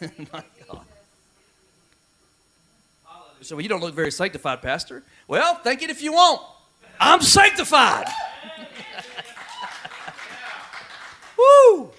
Mm. 0.00 0.28
My 0.32 0.42
God. 0.68 0.84
So 3.40 3.58
you 3.58 3.68
don't 3.68 3.80
look 3.80 3.94
very 3.94 4.10
sanctified, 4.10 4.62
Pastor. 4.62 5.02
Well, 5.28 5.56
think 5.56 5.82
it 5.82 5.90
if 5.90 6.02
you 6.02 6.12
want. 6.12 6.40
I'm 6.98 7.20
sanctified. 7.20 8.06
Woo! 11.38 11.90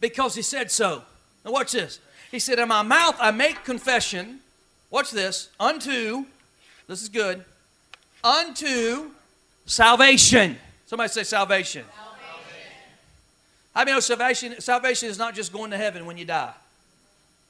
Because 0.00 0.34
he 0.34 0.42
said 0.42 0.70
so. 0.70 1.02
Now, 1.44 1.52
watch 1.52 1.72
this. 1.72 2.00
He 2.30 2.38
said, 2.38 2.58
In 2.58 2.68
my 2.68 2.82
mouth 2.82 3.16
I 3.18 3.30
make 3.30 3.64
confession, 3.64 4.40
watch 4.90 5.10
this, 5.10 5.48
unto, 5.58 6.24
this 6.86 7.02
is 7.02 7.08
good, 7.08 7.44
unto 8.22 9.10
salvation. 9.66 10.58
Somebody 10.86 11.08
say 11.08 11.22
salvation. 11.22 11.84
salvation. 11.84 12.66
I 13.74 13.84
mean, 13.84 14.00
salvation, 14.00 14.60
salvation 14.60 15.08
is 15.08 15.18
not 15.18 15.34
just 15.34 15.52
going 15.52 15.70
to 15.70 15.76
heaven 15.76 16.06
when 16.06 16.18
you 16.18 16.24
die. 16.24 16.52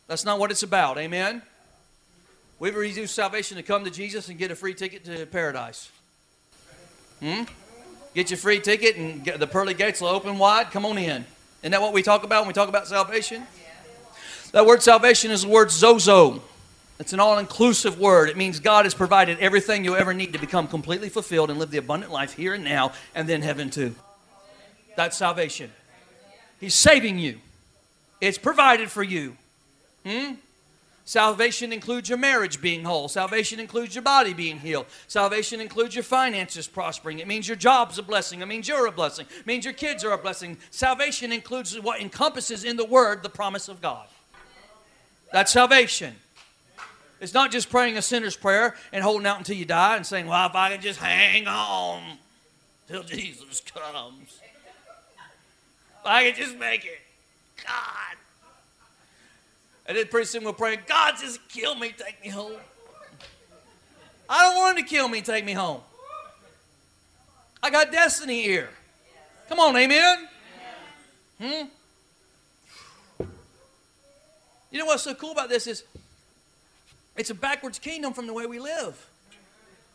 That's 0.07 0.25
not 0.25 0.39
what 0.39 0.51
it's 0.51 0.63
about. 0.63 0.99
Amen? 0.99 1.43
We 2.59 2.69
ever 2.69 2.85
use 2.85 3.11
salvation 3.11 3.57
to 3.57 3.63
come 3.63 3.85
to 3.85 3.91
Jesus 3.91 4.29
and 4.29 4.39
get 4.39 4.51
a 4.51 4.57
free 4.57 4.75
ticket 4.75 5.05
to 5.07 5.25
paradise? 5.25 5.91
Hmm? 7.21 7.45
Get 8.15 8.31
your 8.31 8.37
free 8.37 8.61
ticket 8.61 8.97
and 8.97 9.25
the 9.25 9.47
pearly 9.47 9.73
gates 9.73 10.01
will 10.01 10.09
open 10.09 10.37
wide. 10.37 10.71
Come 10.71 10.85
on 10.85 10.99
in. 10.99 11.25
Isn't 11.63 11.73
that 11.73 11.81
what 11.81 11.93
we 11.93 12.03
talk 12.03 12.25
about 12.25 12.43
when 12.43 12.49
we 12.49 12.55
talk 12.55 12.69
about 12.69 12.87
salvation? 12.87 13.47
That 14.53 14.67
word 14.67 14.83
salvation 14.83 15.31
is 15.31 15.43
the 15.43 15.49
word 15.49 15.69
sozo. 15.69 16.41
It's 16.99 17.13
an 17.13 17.21
all 17.21 17.39
inclusive 17.39 17.99
word. 17.99 18.29
It 18.29 18.37
means 18.37 18.61
God 18.61 18.85
has 18.85 18.95
provided 18.95 19.39
everything 19.39 19.85
you'll 19.85 19.97
ever 19.97 20.13
need 20.13 20.33
to 20.33 20.39
become 20.39 20.69
completely 20.69 21.09
fulfilled 21.09 21.51
and 21.51 21.59
live 21.59 21.71
the 21.71 21.79
abundant 21.79 22.13
life 22.13 22.35
here 22.35 22.53
and 22.53 22.65
now, 22.65 22.93
and 23.15 23.29
then 23.29 23.43
heaven 23.43 23.71
too. 23.71 23.95
That's 24.97 25.17
salvation. 25.17 25.71
He's 26.61 26.75
saving 26.75 27.19
you, 27.19 27.39
it's 28.21 28.37
provided 28.37 28.91
for 28.91 29.03
you. 29.03 29.37
Hmm? 30.05 30.35
Salvation 31.07 31.73
includes 31.73 32.09
your 32.09 32.19
marriage 32.19 32.61
being 32.61 32.85
whole. 32.85 33.09
Salvation 33.09 33.59
includes 33.59 33.95
your 33.97 34.03
body 34.03 34.33
being 34.33 34.61
healed. 34.61 34.87
Salvation 35.09 35.61
includes 35.61 35.95
your 35.95 36.05
finances 36.05 36.69
prospering. 36.69 37.19
It 37.19 37.27
means 37.27 37.49
your 37.49 37.57
job's 37.57 37.99
a 37.99 38.03
blessing. 38.03 38.43
It 38.43 38.47
means 38.47 38.69
you're 38.69 38.87
a 38.87 38.93
blessing. 38.93 39.27
It 39.41 39.47
means 39.47 39.65
your 39.65 39.75
kids 39.75 40.05
are 40.05 40.13
a 40.13 40.19
blessing. 40.19 40.57
Salvation 40.71 41.33
includes 41.33 41.79
what 41.81 42.01
encompasses 42.01 42.63
in 42.63 42.77
the 42.77 42.85
word 42.85 43.25
the 43.25 43.29
promise 43.29 43.69
of 43.69 43.81
God. 43.83 44.07
That's 45.33 45.53
salvation. 45.53 46.15
It's 47.21 47.35
not 47.35 47.53
just 47.53 47.71
praying 47.71 47.99
a 47.99 48.03
sinner's 48.03 48.37
prayer 48.37 48.75
and 48.93 49.05
holding 49.05 49.27
out 49.27 49.39
until 49.39 49.57
you 49.57 49.67
die 49.67 49.97
and 49.97 50.07
saying, 50.07 50.27
Well, 50.27 50.49
if 50.49 50.55
I 50.55 50.73
can 50.73 50.81
just 50.81 50.99
hang 50.99 51.47
on 51.47 52.03
till 52.89 53.03
Jesus 53.03 53.61
comes, 53.61 54.41
I 56.05 56.25
can 56.25 56.35
just 56.35 56.57
make 56.59 56.85
it, 56.85 57.01
God. 57.65 58.17
And 59.87 59.99
then 59.99 60.07
pretty 60.07 60.27
soon 60.27 60.45
we're 60.45 60.53
God, 60.53 61.15
just 61.21 61.47
kill 61.49 61.75
me, 61.75 61.93
take 61.97 62.23
me 62.23 62.31
home. 62.31 62.53
I 64.29 64.45
don't 64.45 64.57
want 64.57 64.79
him 64.79 64.85
to 64.85 64.89
kill 64.89 65.09
me, 65.09 65.21
take 65.21 65.45
me 65.45 65.53
home. 65.53 65.81
I 67.63 67.71
got 67.71 67.93
destiny 67.93 68.43
here. 68.43 68.71
Come 69.49 69.59
on, 69.59 69.77
amen? 69.77 70.29
Hmm? 71.41 71.63
You 74.71 74.79
know 74.79 74.87
what's 74.87 75.03
so 75.03 75.15
cool 75.15 75.33
about 75.33 75.49
this 75.49 75.67
is 75.67 75.85
it's 77.17 77.31
a 77.31 77.35
backwards 77.35 77.79
kingdom 77.79 78.13
from 78.13 78.27
the 78.27 78.33
way 78.33 78.47
we 78.47 78.59
live. 78.59 79.09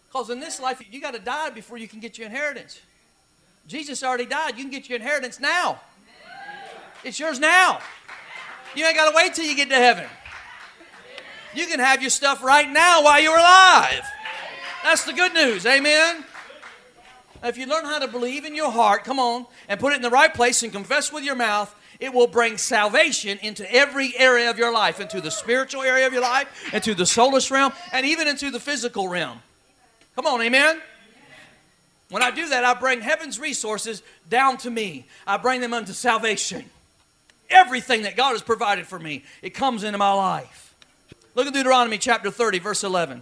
Because 0.08 0.30
in 0.30 0.40
this 0.40 0.60
life, 0.60 0.82
you 0.92 1.02
got 1.02 1.14
to 1.14 1.20
die 1.20 1.50
before 1.50 1.78
you 1.78 1.88
can 1.88 2.00
get 2.00 2.18
your 2.18 2.28
inheritance. 2.28 2.80
Jesus 3.68 4.04
already 4.04 4.26
died. 4.26 4.58
You 4.58 4.64
can 4.64 4.72
get 4.72 4.88
your 4.90 4.98
inheritance 4.98 5.40
now. 5.40 5.82
It's 7.04 7.20
yours 7.20 7.40
now. 7.40 7.80
You 8.76 8.86
ain't 8.86 8.96
got 8.96 9.10
to 9.10 9.16
wait 9.16 9.34
till 9.34 9.46
you 9.46 9.56
get 9.56 9.70
to 9.70 9.76
heaven. 9.76 10.08
You 11.54 11.68
can 11.68 11.80
have 11.80 12.02
your 12.02 12.10
stuff 12.10 12.44
right 12.44 12.70
now 12.70 13.04
while 13.04 13.22
you're 13.22 13.38
alive. 13.38 14.04
That's 14.84 15.06
the 15.06 15.14
good 15.14 15.34
news. 15.34 15.66
Amen. 15.66 16.26
If 17.44 17.58
you 17.58 17.66
learn 17.66 17.86
how 17.86 18.00
to 18.00 18.08
believe 18.08 18.44
in 18.44 18.56
your 18.56 18.72
heart, 18.72 19.04
come 19.04 19.20
on, 19.20 19.46
and 19.70 19.80
put 19.80 19.94
it 19.94 19.98
in 19.98 20.02
the 20.02 20.10
right 20.10 20.34
place 20.34 20.64
and 20.64 20.72
confess 20.72 21.14
with 21.14 21.24
your 21.24 21.36
mouth, 21.36 21.74
it 22.00 22.14
will 22.14 22.28
bring 22.28 22.58
salvation 22.58 23.38
into 23.42 23.72
every 23.74 24.14
area 24.18 24.50
of 24.50 24.58
your 24.58 24.72
life, 24.72 25.00
into 25.00 25.22
the 25.22 25.32
spiritual 25.32 25.82
area 25.82 26.08
of 26.08 26.14
your 26.14 26.22
life, 26.22 26.74
into 26.74 26.94
the 26.94 27.04
soulish 27.04 27.52
realm, 27.52 27.74
and 27.92 28.06
even 28.06 28.28
into 28.28 28.52
the 28.52 28.60
physical 28.60 29.08
realm. 29.08 29.40
Come 30.16 30.26
on, 30.28 30.42
amen? 30.42 30.82
When 32.10 32.22
I 32.22 32.32
do 32.32 32.48
that, 32.50 32.64
I 32.64 32.74
bring 32.74 33.02
heaven's 33.02 33.40
resources 33.40 34.04
down 34.30 34.58
to 34.58 34.70
me. 34.70 35.06
I 35.26 35.38
bring 35.38 35.62
them 35.62 35.74
unto 35.74 35.94
salvation. 35.94 36.66
Everything 37.50 38.04
that 38.04 38.16
God 38.16 38.32
has 38.32 38.42
provided 38.42 38.88
for 38.88 39.00
me, 39.00 39.24
it 39.42 39.52
comes 39.52 39.84
into 39.84 39.98
my 39.98 40.14
life. 40.14 40.74
Look 41.36 41.48
at 41.48 41.54
Deuteronomy 41.54 41.98
chapter 41.98 42.32
30, 42.32 42.60
verse 42.60 42.84
11. 42.84 43.22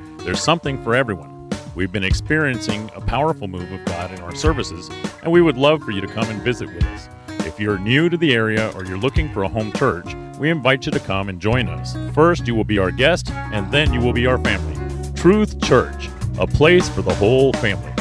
There's 0.23 0.41
something 0.41 0.81
for 0.83 0.93
everyone. 0.93 1.49
We've 1.73 1.91
been 1.91 2.03
experiencing 2.03 2.91
a 2.95 3.01
powerful 3.01 3.47
move 3.47 3.71
of 3.71 3.83
God 3.85 4.11
in 4.11 4.19
our 4.19 4.35
services, 4.35 4.87
and 5.23 5.31
we 5.31 5.41
would 5.41 5.57
love 5.57 5.81
for 5.81 5.89
you 5.89 5.99
to 5.99 6.07
come 6.07 6.29
and 6.29 6.39
visit 6.43 6.71
with 6.71 6.85
us. 6.85 7.09
If 7.47 7.59
you're 7.59 7.79
new 7.79 8.07
to 8.07 8.17
the 8.17 8.35
area 8.35 8.71
or 8.75 8.85
you're 8.85 8.99
looking 8.99 9.33
for 9.33 9.43
a 9.43 9.47
home 9.47 9.71
church, 9.73 10.13
we 10.37 10.51
invite 10.51 10.85
you 10.85 10.91
to 10.91 10.99
come 10.99 11.27
and 11.27 11.41
join 11.41 11.67
us. 11.67 11.97
First, 12.13 12.45
you 12.45 12.53
will 12.53 12.63
be 12.63 12.77
our 12.77 12.91
guest, 12.91 13.31
and 13.31 13.71
then 13.71 13.91
you 13.93 13.99
will 13.99 14.13
be 14.13 14.27
our 14.27 14.37
family. 14.37 14.77
Truth 15.15 15.59
Church, 15.59 16.07
a 16.37 16.45
place 16.45 16.87
for 16.87 17.01
the 17.01 17.15
whole 17.15 17.51
family. 17.53 17.91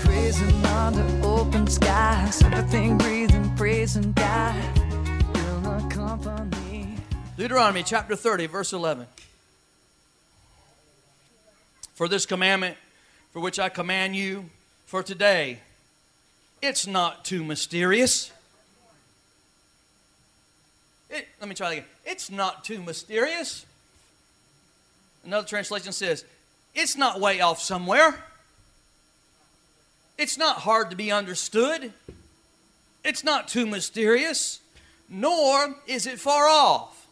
Praising 0.00 0.66
under 0.66 1.24
open 1.24 1.68
skies, 1.68 2.42
everything 2.42 2.98
breathing, 2.98 3.54
praising 3.56 4.10
God. 4.12 4.56
Will 5.34 5.86
accompany. 5.86 6.96
Deuteronomy 7.36 7.84
chapter 7.84 8.16
30, 8.16 8.48
verse 8.48 8.72
11. 8.72 9.06
For 12.00 12.08
this 12.08 12.24
commandment, 12.24 12.78
for 13.30 13.40
which 13.40 13.58
I 13.58 13.68
command 13.68 14.16
you 14.16 14.46
for 14.86 15.02
today, 15.02 15.58
it's 16.62 16.86
not 16.86 17.26
too 17.26 17.44
mysterious. 17.44 18.32
It, 21.10 21.28
let 21.40 21.48
me 21.50 21.54
try 21.54 21.72
again. 21.72 21.84
It's 22.06 22.30
not 22.30 22.64
too 22.64 22.80
mysterious. 22.82 23.66
Another 25.26 25.46
translation 25.46 25.92
says, 25.92 26.24
it's 26.74 26.96
not 26.96 27.20
way 27.20 27.42
off 27.42 27.60
somewhere. 27.60 28.24
It's 30.16 30.38
not 30.38 30.56
hard 30.56 30.88
to 30.88 30.96
be 30.96 31.12
understood. 31.12 31.92
It's 33.04 33.24
not 33.24 33.46
too 33.46 33.66
mysterious, 33.66 34.60
nor 35.10 35.76
is 35.86 36.06
it 36.06 36.18
far 36.18 36.48
off. 36.48 37.06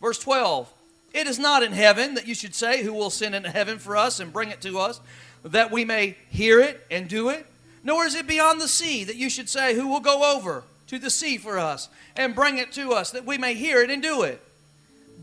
Verse 0.00 0.18
12 0.18 0.72
It 1.14 1.28
is 1.28 1.38
not 1.38 1.62
in 1.62 1.72
heaven 1.72 2.14
that 2.14 2.26
you 2.26 2.34
should 2.34 2.56
say, 2.56 2.82
Who 2.82 2.92
will 2.92 3.08
send 3.08 3.36
into 3.36 3.48
heaven 3.48 3.78
for 3.78 3.96
us 3.96 4.18
and 4.18 4.32
bring 4.32 4.50
it 4.50 4.60
to 4.62 4.80
us, 4.80 5.00
that 5.44 5.70
we 5.70 5.84
may 5.84 6.16
hear 6.28 6.60
it 6.60 6.84
and 6.90 7.08
do 7.08 7.28
it? 7.28 7.46
Nor 7.84 8.04
is 8.04 8.16
it 8.16 8.26
beyond 8.26 8.60
the 8.60 8.68
sea 8.68 9.04
that 9.04 9.14
you 9.14 9.30
should 9.30 9.48
say, 9.48 9.74
Who 9.74 9.86
will 9.86 10.00
go 10.00 10.36
over 10.36 10.64
to 10.88 10.98
the 10.98 11.10
sea 11.10 11.38
for 11.38 11.56
us 11.56 11.88
and 12.16 12.34
bring 12.34 12.58
it 12.58 12.72
to 12.72 12.92
us, 12.92 13.12
that 13.12 13.24
we 13.24 13.38
may 13.38 13.54
hear 13.54 13.80
it 13.80 13.90
and 13.90 14.02
do 14.02 14.22
it? 14.22 14.42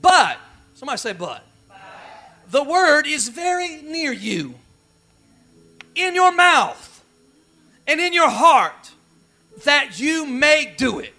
But, 0.01 0.37
somebody 0.75 0.97
say, 0.97 1.13
But. 1.13 1.43
The 2.49 2.63
word 2.63 3.05
is 3.05 3.27
very 3.27 3.81
near 3.81 4.13
you, 4.13 4.55
in 5.95 6.15
your 6.15 6.33
mouth 6.33 7.03
and 7.85 7.99
in 7.99 8.13
your 8.13 8.29
heart, 8.29 8.91
that 9.65 9.99
you 9.99 10.25
may 10.25 10.73
do 10.77 10.99
it. 10.99 11.13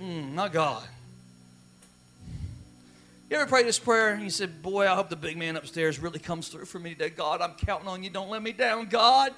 Mm, 0.00 0.34
my 0.34 0.48
God. 0.48 0.86
You 3.32 3.38
ever 3.38 3.48
pray 3.48 3.62
this 3.62 3.78
prayer 3.78 4.12
and 4.12 4.22
you 4.22 4.28
said, 4.28 4.60
Boy, 4.60 4.86
I 4.86 4.94
hope 4.94 5.08
the 5.08 5.16
big 5.16 5.38
man 5.38 5.56
upstairs 5.56 5.98
really 5.98 6.18
comes 6.18 6.48
through 6.48 6.66
for 6.66 6.78
me 6.78 6.90
today. 6.90 7.08
God, 7.08 7.40
I'm 7.40 7.54
counting 7.54 7.88
on 7.88 8.02
you. 8.02 8.10
Don't 8.10 8.28
let 8.28 8.42
me 8.42 8.52
down, 8.52 8.84
God. 8.90 9.32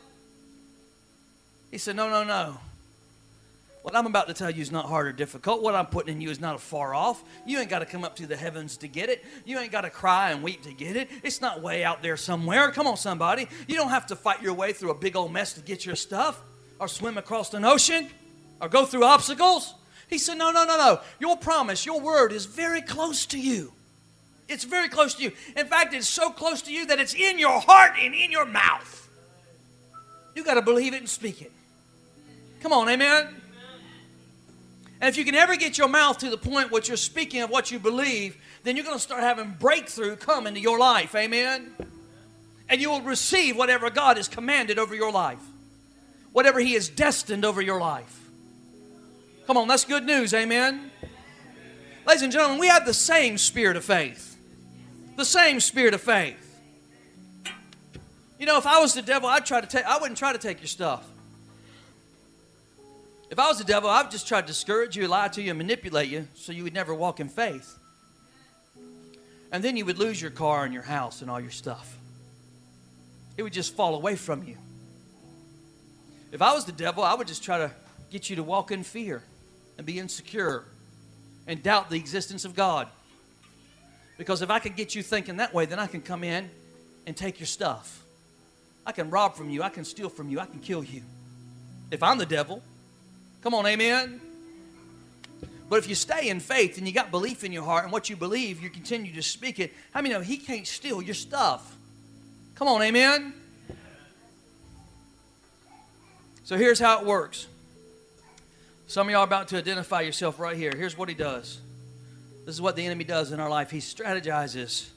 He 1.70 1.78
said, 1.78 1.94
No, 1.94 2.10
no, 2.10 2.24
no. 2.24 2.58
What 3.82 3.94
I'm 3.94 4.06
about 4.06 4.26
to 4.26 4.34
tell 4.34 4.50
you 4.50 4.62
is 4.62 4.72
not 4.72 4.86
hard 4.86 5.06
or 5.06 5.12
difficult. 5.12 5.62
What 5.62 5.76
I'm 5.76 5.86
putting 5.86 6.16
in 6.16 6.20
you 6.20 6.28
is 6.28 6.40
not 6.40 6.60
far 6.60 6.92
off. 6.92 7.22
You 7.46 7.60
ain't 7.60 7.70
got 7.70 7.78
to 7.78 7.86
come 7.86 8.02
up 8.02 8.16
to 8.16 8.26
the 8.26 8.34
heavens 8.34 8.76
to 8.78 8.88
get 8.88 9.10
it. 9.10 9.24
You 9.44 9.60
ain't 9.60 9.70
got 9.70 9.82
to 9.82 9.90
cry 9.90 10.32
and 10.32 10.42
weep 10.42 10.64
to 10.64 10.72
get 10.72 10.96
it. 10.96 11.08
It's 11.22 11.40
not 11.40 11.62
way 11.62 11.84
out 11.84 12.02
there 12.02 12.16
somewhere. 12.16 12.72
Come 12.72 12.88
on, 12.88 12.96
somebody. 12.96 13.46
You 13.68 13.76
don't 13.76 13.90
have 13.90 14.06
to 14.06 14.16
fight 14.16 14.42
your 14.42 14.54
way 14.54 14.72
through 14.72 14.90
a 14.90 14.96
big 14.96 15.14
old 15.14 15.32
mess 15.32 15.52
to 15.52 15.60
get 15.60 15.86
your 15.86 15.94
stuff 15.94 16.42
or 16.80 16.88
swim 16.88 17.16
across 17.16 17.54
an 17.54 17.64
ocean 17.64 18.08
or 18.60 18.68
go 18.68 18.86
through 18.86 19.04
obstacles. 19.04 19.72
He 20.08 20.18
said, 20.18 20.34
No, 20.36 20.50
no, 20.50 20.64
no, 20.64 20.76
no. 20.76 21.00
Your 21.20 21.36
promise, 21.36 21.86
your 21.86 22.00
word 22.00 22.32
is 22.32 22.46
very 22.46 22.82
close 22.82 23.26
to 23.26 23.38
you. 23.38 23.72
It's 24.48 24.64
very 24.64 24.88
close 24.88 25.14
to 25.14 25.22
you. 25.22 25.32
In 25.56 25.66
fact, 25.66 25.94
it's 25.94 26.08
so 26.08 26.30
close 26.30 26.62
to 26.62 26.72
you 26.72 26.86
that 26.86 26.98
it's 27.00 27.14
in 27.14 27.38
your 27.38 27.60
heart 27.60 27.92
and 27.98 28.14
in 28.14 28.30
your 28.30 28.44
mouth. 28.44 29.08
You 30.34 30.44
got 30.44 30.54
to 30.54 30.62
believe 30.62 30.92
it 30.94 30.98
and 30.98 31.08
speak 31.08 31.40
it. 31.40 31.52
Come 32.60 32.72
on, 32.72 32.88
amen. 32.88 33.28
And 35.00 35.08
if 35.08 35.16
you 35.16 35.24
can 35.24 35.34
ever 35.34 35.56
get 35.56 35.76
your 35.76 35.88
mouth 35.88 36.18
to 36.18 36.30
the 36.30 36.38
point 36.38 36.70
where 36.70 36.82
you're 36.82 36.96
speaking 36.96 37.42
of 37.42 37.50
what 37.50 37.70
you 37.70 37.78
believe, 37.78 38.36
then 38.62 38.76
you're 38.76 38.84
going 38.84 38.96
to 38.96 39.02
start 39.02 39.22
having 39.22 39.54
breakthrough 39.58 40.16
come 40.16 40.46
into 40.46 40.60
your 40.60 40.78
life. 40.78 41.14
Amen. 41.14 41.74
And 42.68 42.80
you 42.80 42.90
will 42.90 43.02
receive 43.02 43.56
whatever 43.56 43.90
God 43.90 44.16
has 44.16 44.28
commanded 44.28 44.78
over 44.78 44.94
your 44.94 45.12
life, 45.12 45.40
whatever 46.32 46.58
He 46.58 46.72
has 46.72 46.88
destined 46.88 47.44
over 47.44 47.60
your 47.60 47.80
life. 47.80 48.18
Come 49.46 49.58
on, 49.58 49.68
that's 49.68 49.84
good 49.84 50.04
news. 50.04 50.32
Amen. 50.32 50.90
Ladies 52.06 52.22
and 52.22 52.32
gentlemen, 52.32 52.58
we 52.58 52.68
have 52.68 52.86
the 52.86 52.94
same 52.94 53.36
spirit 53.36 53.76
of 53.76 53.84
faith. 53.84 54.33
The 55.16 55.24
same 55.24 55.60
spirit 55.60 55.94
of 55.94 56.00
faith. 56.00 56.40
You 58.38 58.46
know, 58.46 58.58
if 58.58 58.66
I 58.66 58.80
was 58.80 58.94
the 58.94 59.02
devil, 59.02 59.28
I'd 59.28 59.46
try 59.46 59.60
to 59.60 59.66
take 59.66 59.84
I 59.84 59.98
wouldn't 59.98 60.18
try 60.18 60.32
to 60.32 60.38
take 60.38 60.60
your 60.60 60.68
stuff. 60.68 61.08
If 63.30 63.38
I 63.38 63.48
was 63.48 63.58
the 63.58 63.64
devil, 63.64 63.88
I 63.88 64.02
would 64.02 64.10
just 64.10 64.28
try 64.28 64.40
to 64.40 64.46
discourage 64.46 64.96
you, 64.96 65.08
lie 65.08 65.28
to 65.28 65.42
you, 65.42 65.50
and 65.50 65.58
manipulate 65.58 66.08
you 66.08 66.28
so 66.34 66.52
you 66.52 66.62
would 66.64 66.74
never 66.74 66.94
walk 66.94 67.20
in 67.20 67.28
faith. 67.28 67.78
And 69.50 69.62
then 69.62 69.76
you 69.76 69.84
would 69.86 69.98
lose 69.98 70.20
your 70.20 70.30
car 70.30 70.64
and 70.64 70.74
your 70.74 70.82
house 70.82 71.22
and 71.22 71.30
all 71.30 71.40
your 71.40 71.50
stuff. 71.50 71.96
It 73.36 73.42
would 73.42 73.52
just 73.52 73.74
fall 73.74 73.94
away 73.94 74.16
from 74.16 74.44
you. 74.44 74.56
If 76.32 76.42
I 76.42 76.52
was 76.52 76.64
the 76.64 76.72
devil, 76.72 77.02
I 77.02 77.14
would 77.14 77.26
just 77.26 77.42
try 77.44 77.58
to 77.58 77.70
get 78.10 78.30
you 78.30 78.36
to 78.36 78.42
walk 78.42 78.70
in 78.70 78.82
fear 78.82 79.22
and 79.78 79.86
be 79.86 79.98
insecure 79.98 80.64
and 81.46 81.62
doubt 81.62 81.90
the 81.90 81.96
existence 81.96 82.44
of 82.44 82.54
God. 82.54 82.88
Because 84.16 84.42
if 84.42 84.50
I 84.50 84.58
can 84.58 84.72
get 84.72 84.94
you 84.94 85.02
thinking 85.02 85.38
that 85.38 85.52
way, 85.52 85.66
then 85.66 85.78
I 85.78 85.86
can 85.86 86.00
come 86.00 86.24
in 86.24 86.48
and 87.06 87.16
take 87.16 87.40
your 87.40 87.46
stuff. 87.46 88.02
I 88.86 88.92
can 88.92 89.10
rob 89.10 89.34
from 89.34 89.50
you, 89.50 89.62
I 89.62 89.70
can 89.70 89.84
steal 89.84 90.08
from 90.08 90.28
you, 90.28 90.40
I 90.40 90.46
can 90.46 90.60
kill 90.60 90.84
you. 90.84 91.02
If 91.90 92.02
I'm 92.02 92.18
the 92.18 92.26
devil, 92.26 92.62
come 93.42 93.54
on, 93.54 93.66
amen. 93.66 94.20
But 95.68 95.78
if 95.78 95.88
you 95.88 95.94
stay 95.94 96.28
in 96.28 96.40
faith 96.40 96.76
and 96.78 96.86
you 96.86 96.92
got 96.92 97.10
belief 97.10 97.42
in 97.42 97.52
your 97.52 97.62
heart 97.62 97.84
and 97.84 97.92
what 97.92 98.10
you 98.10 98.16
believe, 98.16 98.62
you 98.62 98.68
continue 98.68 99.12
to 99.14 99.22
speak 99.22 99.58
it. 99.58 99.72
How 99.92 100.02
many 100.02 100.14
know 100.14 100.20
he 100.20 100.36
can't 100.36 100.66
steal 100.66 101.00
your 101.00 101.14
stuff? 101.14 101.74
Come 102.54 102.68
on, 102.68 102.82
amen. 102.82 103.32
So 106.44 106.58
here's 106.58 106.78
how 106.78 107.00
it 107.00 107.06
works. 107.06 107.46
Some 108.86 109.08
of 109.08 109.12
y'all 109.12 109.22
are 109.22 109.24
about 109.24 109.48
to 109.48 109.56
identify 109.56 110.02
yourself 110.02 110.38
right 110.38 110.56
here. 110.56 110.72
Here's 110.76 110.96
what 110.96 111.08
he 111.08 111.14
does. 111.14 111.58
This 112.44 112.54
is 112.54 112.60
what 112.60 112.76
the 112.76 112.84
enemy 112.84 113.04
does 113.04 113.32
in 113.32 113.40
our 113.40 113.48
life. 113.48 113.70
He 113.70 113.78
strategizes 113.78 114.88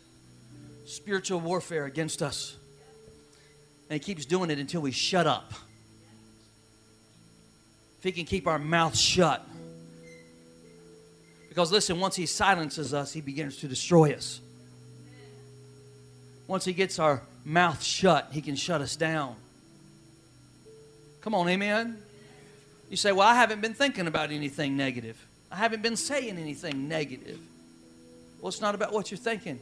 spiritual 0.85 1.39
warfare 1.39 1.85
against 1.85 2.21
us. 2.21 2.55
And 3.89 4.01
he 4.01 4.03
keeps 4.03 4.25
doing 4.25 4.49
it 4.49 4.59
until 4.59 4.81
we 4.81 4.91
shut 4.91 5.27
up. 5.27 5.53
If 7.99 8.03
he 8.03 8.11
can 8.11 8.25
keep 8.25 8.47
our 8.47 8.59
mouth 8.59 8.97
shut. 8.97 9.47
Because 11.47 11.71
listen, 11.71 11.99
once 11.99 12.15
he 12.15 12.25
silences 12.25 12.93
us, 12.93 13.13
he 13.13 13.21
begins 13.21 13.57
to 13.57 13.67
destroy 13.67 14.13
us. 14.13 14.41
Once 16.47 16.65
he 16.65 16.73
gets 16.73 16.99
our 16.99 17.21
mouth 17.43 17.81
shut, 17.81 18.29
he 18.31 18.41
can 18.41 18.55
shut 18.55 18.81
us 18.81 18.95
down. 18.95 19.35
Come 21.21 21.33
on, 21.33 21.47
amen. 21.49 21.97
You 22.89 22.97
say, 22.97 23.11
Well, 23.11 23.27
I 23.27 23.35
haven't 23.35 23.61
been 23.61 23.73
thinking 23.73 24.07
about 24.07 24.31
anything 24.31 24.77
negative. 24.77 25.26
I 25.51 25.55
haven't 25.55 25.81
been 25.81 25.95
saying 25.95 26.37
anything 26.37 26.87
negative. 26.87 27.39
Well, 28.39 28.49
it's 28.49 28.61
not 28.61 28.75
about 28.75 28.93
what 28.93 29.11
you're 29.11 29.17
thinking, 29.17 29.59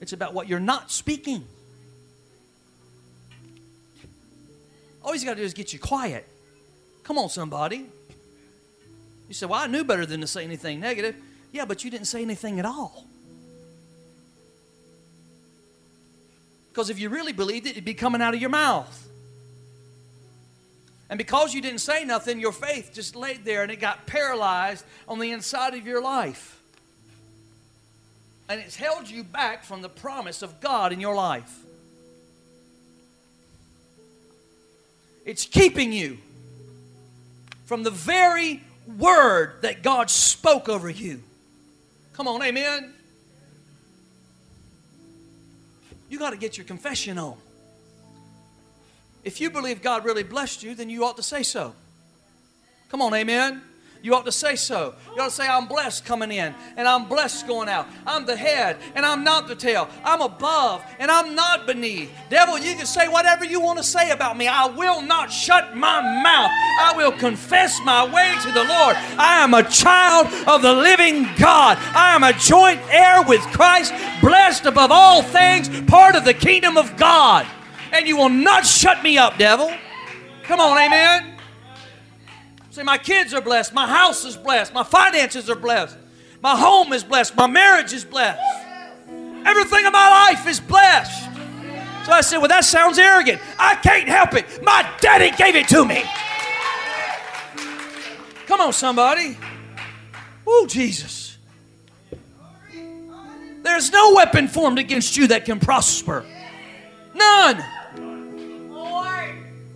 it's 0.00 0.12
about 0.12 0.34
what 0.34 0.48
you're 0.48 0.60
not 0.60 0.90
speaking. 0.90 1.44
All 5.02 5.12
he's 5.12 5.22
got 5.22 5.34
to 5.34 5.36
do 5.36 5.44
is 5.44 5.54
get 5.54 5.72
you 5.72 5.78
quiet. 5.78 6.26
Come 7.04 7.16
on, 7.16 7.28
somebody. 7.28 7.86
You 9.28 9.34
say, 9.34 9.46
Well, 9.46 9.60
I 9.60 9.68
knew 9.68 9.84
better 9.84 10.04
than 10.04 10.20
to 10.20 10.26
say 10.26 10.42
anything 10.42 10.80
negative. 10.80 11.14
Yeah, 11.52 11.64
but 11.64 11.84
you 11.84 11.90
didn't 11.90 12.06
say 12.08 12.22
anything 12.22 12.58
at 12.58 12.66
all. 12.66 13.06
Because 16.70 16.90
if 16.90 16.98
you 16.98 17.08
really 17.08 17.32
believed 17.32 17.66
it, 17.66 17.70
it'd 17.70 17.84
be 17.84 17.94
coming 17.94 18.20
out 18.20 18.34
of 18.34 18.40
your 18.40 18.50
mouth. 18.50 19.08
And 21.08 21.18
because 21.18 21.54
you 21.54 21.60
didn't 21.60 21.80
say 21.80 22.04
nothing, 22.04 22.40
your 22.40 22.52
faith 22.52 22.90
just 22.92 23.14
laid 23.14 23.44
there 23.44 23.62
and 23.62 23.70
it 23.70 23.76
got 23.76 24.06
paralyzed 24.06 24.84
on 25.06 25.18
the 25.18 25.30
inside 25.30 25.74
of 25.74 25.86
your 25.86 26.02
life. 26.02 26.60
And 28.48 28.60
it's 28.60 28.76
held 28.76 29.08
you 29.08 29.24
back 29.24 29.64
from 29.64 29.82
the 29.82 29.88
promise 29.88 30.42
of 30.42 30.60
God 30.60 30.92
in 30.92 31.00
your 31.00 31.14
life. 31.14 31.64
It's 35.24 35.44
keeping 35.44 35.92
you 35.92 36.18
from 37.64 37.82
the 37.82 37.90
very 37.90 38.62
word 38.98 39.62
that 39.62 39.82
God 39.82 40.10
spoke 40.10 40.68
over 40.68 40.88
you. 40.88 41.22
Come 42.12 42.28
on, 42.28 42.42
amen. 42.42 42.94
You 46.08 46.18
got 46.20 46.30
to 46.30 46.36
get 46.36 46.56
your 46.56 46.64
confession 46.64 47.18
on. 47.18 47.36
If 49.26 49.40
you 49.40 49.50
believe 49.50 49.82
God 49.82 50.04
really 50.04 50.22
blessed 50.22 50.62
you, 50.62 50.76
then 50.76 50.88
you 50.88 51.04
ought 51.04 51.16
to 51.16 51.22
say 51.22 51.42
so. 51.42 51.74
Come 52.90 53.02
on, 53.02 53.12
amen. 53.12 53.60
You 54.00 54.14
ought 54.14 54.24
to 54.26 54.30
say 54.30 54.54
so. 54.54 54.94
You 55.16 55.20
ought 55.20 55.30
to 55.30 55.34
say, 55.34 55.48
I'm 55.48 55.66
blessed 55.66 56.04
coming 56.04 56.30
in 56.30 56.54
and 56.76 56.86
I'm 56.86 57.08
blessed 57.08 57.48
going 57.48 57.68
out. 57.68 57.88
I'm 58.06 58.24
the 58.24 58.36
head 58.36 58.76
and 58.94 59.04
I'm 59.04 59.24
not 59.24 59.48
the 59.48 59.56
tail. 59.56 59.88
I'm 60.04 60.22
above 60.22 60.84
and 61.00 61.10
I'm 61.10 61.34
not 61.34 61.66
beneath. 61.66 62.08
Devil, 62.30 62.56
you 62.60 62.76
can 62.76 62.86
say 62.86 63.08
whatever 63.08 63.44
you 63.44 63.60
want 63.60 63.78
to 63.78 63.84
say 63.84 64.12
about 64.12 64.36
me. 64.36 64.46
I 64.46 64.66
will 64.66 65.02
not 65.02 65.32
shut 65.32 65.76
my 65.76 66.00
mouth. 66.22 66.50
I 66.84 66.94
will 66.96 67.10
confess 67.10 67.80
my 67.84 68.04
way 68.04 68.32
to 68.42 68.52
the 68.52 68.62
Lord. 68.62 68.94
I 69.18 69.42
am 69.42 69.54
a 69.54 69.68
child 69.68 70.28
of 70.46 70.62
the 70.62 70.72
living 70.72 71.24
God. 71.36 71.78
I 71.80 72.14
am 72.14 72.22
a 72.22 72.32
joint 72.32 72.80
heir 72.90 73.24
with 73.24 73.40
Christ, 73.40 73.92
blessed 74.20 74.66
above 74.66 74.92
all 74.92 75.20
things, 75.22 75.68
part 75.90 76.14
of 76.14 76.24
the 76.24 76.34
kingdom 76.34 76.76
of 76.76 76.96
God 76.96 77.44
and 77.96 78.06
you 78.06 78.16
will 78.16 78.28
not 78.28 78.66
shut 78.66 79.02
me 79.02 79.18
up, 79.18 79.38
devil. 79.38 79.72
Come 80.44 80.60
on, 80.60 80.78
amen. 80.78 81.38
Say, 82.70 82.82
my 82.82 82.98
kids 82.98 83.32
are 83.32 83.40
blessed, 83.40 83.72
my 83.72 83.86
house 83.86 84.24
is 84.24 84.36
blessed, 84.36 84.74
my 84.74 84.82
finances 84.82 85.48
are 85.48 85.56
blessed, 85.56 85.96
my 86.42 86.54
home 86.54 86.92
is 86.92 87.02
blessed, 87.02 87.34
my 87.34 87.46
marriage 87.46 87.92
is 87.92 88.04
blessed. 88.04 88.40
Everything 89.46 89.86
in 89.86 89.92
my 89.92 90.28
life 90.28 90.46
is 90.46 90.60
blessed. 90.60 91.24
So 92.04 92.12
I 92.12 92.20
said, 92.20 92.38
Well, 92.38 92.48
that 92.48 92.64
sounds 92.64 92.98
arrogant. 92.98 93.40
I 93.58 93.76
can't 93.76 94.08
help 94.08 94.34
it. 94.34 94.62
My 94.62 94.88
daddy 95.00 95.30
gave 95.36 95.56
it 95.56 95.68
to 95.68 95.84
me. 95.84 96.04
Come 98.46 98.60
on, 98.60 98.72
somebody. 98.72 99.36
Oh, 100.46 100.66
Jesus. 100.68 101.38
There's 103.62 103.90
no 103.90 104.14
weapon 104.14 104.46
formed 104.46 104.78
against 104.78 105.16
you 105.16 105.26
that 105.28 105.44
can 105.44 105.58
prosper. 105.58 106.24
None. 107.14 107.64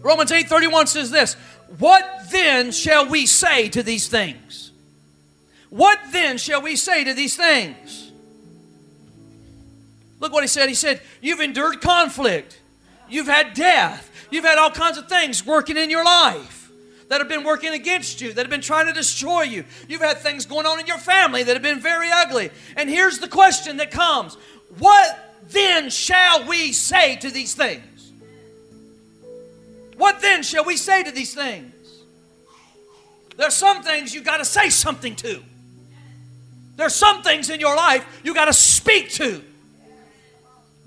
Romans 0.03 0.33
8:31 0.33 0.87
says 0.87 1.11
this, 1.11 1.37
"What 1.79 2.31
then 2.31 2.73
shall 2.73 3.07
we 3.07 3.27
say 3.27 3.69
to 3.69 3.83
these 3.83 4.09
things? 4.09 4.71
What 5.69 5.99
then 6.11 6.39
shall 6.39 6.63
we 6.63 6.77
say 6.77 7.05
to 7.05 7.15
these 7.15 7.37
things?" 7.37 8.11
Look 10.19 10.33
what 10.33 10.43
he 10.43 10.49
said. 10.49 10.69
He 10.69 10.75
said, 10.75 11.01
"You've 11.21 11.41
endured 11.41 11.81
conflict. 11.81 12.59
You've 13.09 13.27
had 13.27 13.55
death. 13.55 14.11
You've 14.31 14.45
had 14.45 14.59
all 14.59 14.71
kinds 14.71 14.97
of 14.97 15.09
things 15.09 15.45
working 15.45 15.77
in 15.77 15.91
your 15.91 16.05
life 16.05 16.69
that 17.09 17.21
have 17.21 17.29
been 17.29 17.43
working 17.43 17.73
against 17.73 18.21
you, 18.21 18.33
that 18.33 18.43
have 18.43 18.51
been 18.51 18.61
trying 18.61 18.87
to 18.87 18.93
destroy 18.93 19.43
you. 19.43 19.65
You've 19.89 20.01
had 20.01 20.19
things 20.19 20.47
going 20.47 20.65
on 20.65 20.79
in 20.79 20.87
your 20.87 20.99
family 20.99 21.43
that 21.43 21.53
have 21.55 21.63
been 21.63 21.81
very 21.81 22.09
ugly. 22.11 22.51
And 22.77 22.89
here's 22.89 23.19
the 23.19 23.29
question 23.29 23.79
that 23.79 23.91
comes 23.91 24.37
What 24.79 25.19
then 25.49 25.91
shall 25.91 26.47
we 26.47 26.73
say 26.73 27.17
to 27.17 27.31
these 27.31 27.55
things? 27.55 27.83
What 30.01 30.23
then 30.23 30.43
shall 30.43 30.65
we 30.65 30.79
say 30.79 31.03
to 31.03 31.11
these 31.11 31.35
things? 31.35 31.75
There's 33.37 33.53
some 33.53 33.83
things 33.83 34.15
you 34.15 34.23
got 34.23 34.39
to 34.39 34.47
say 34.47 34.71
something 34.71 35.15
to. 35.17 35.43
There's 36.77 36.95
some 36.95 37.23
things 37.23 37.51
in 37.51 37.61
your 37.61 37.77
life 37.77 38.23
you 38.25 38.33
got 38.33 38.47
to 38.47 38.55
speak 38.55 39.11
to. 39.11 39.43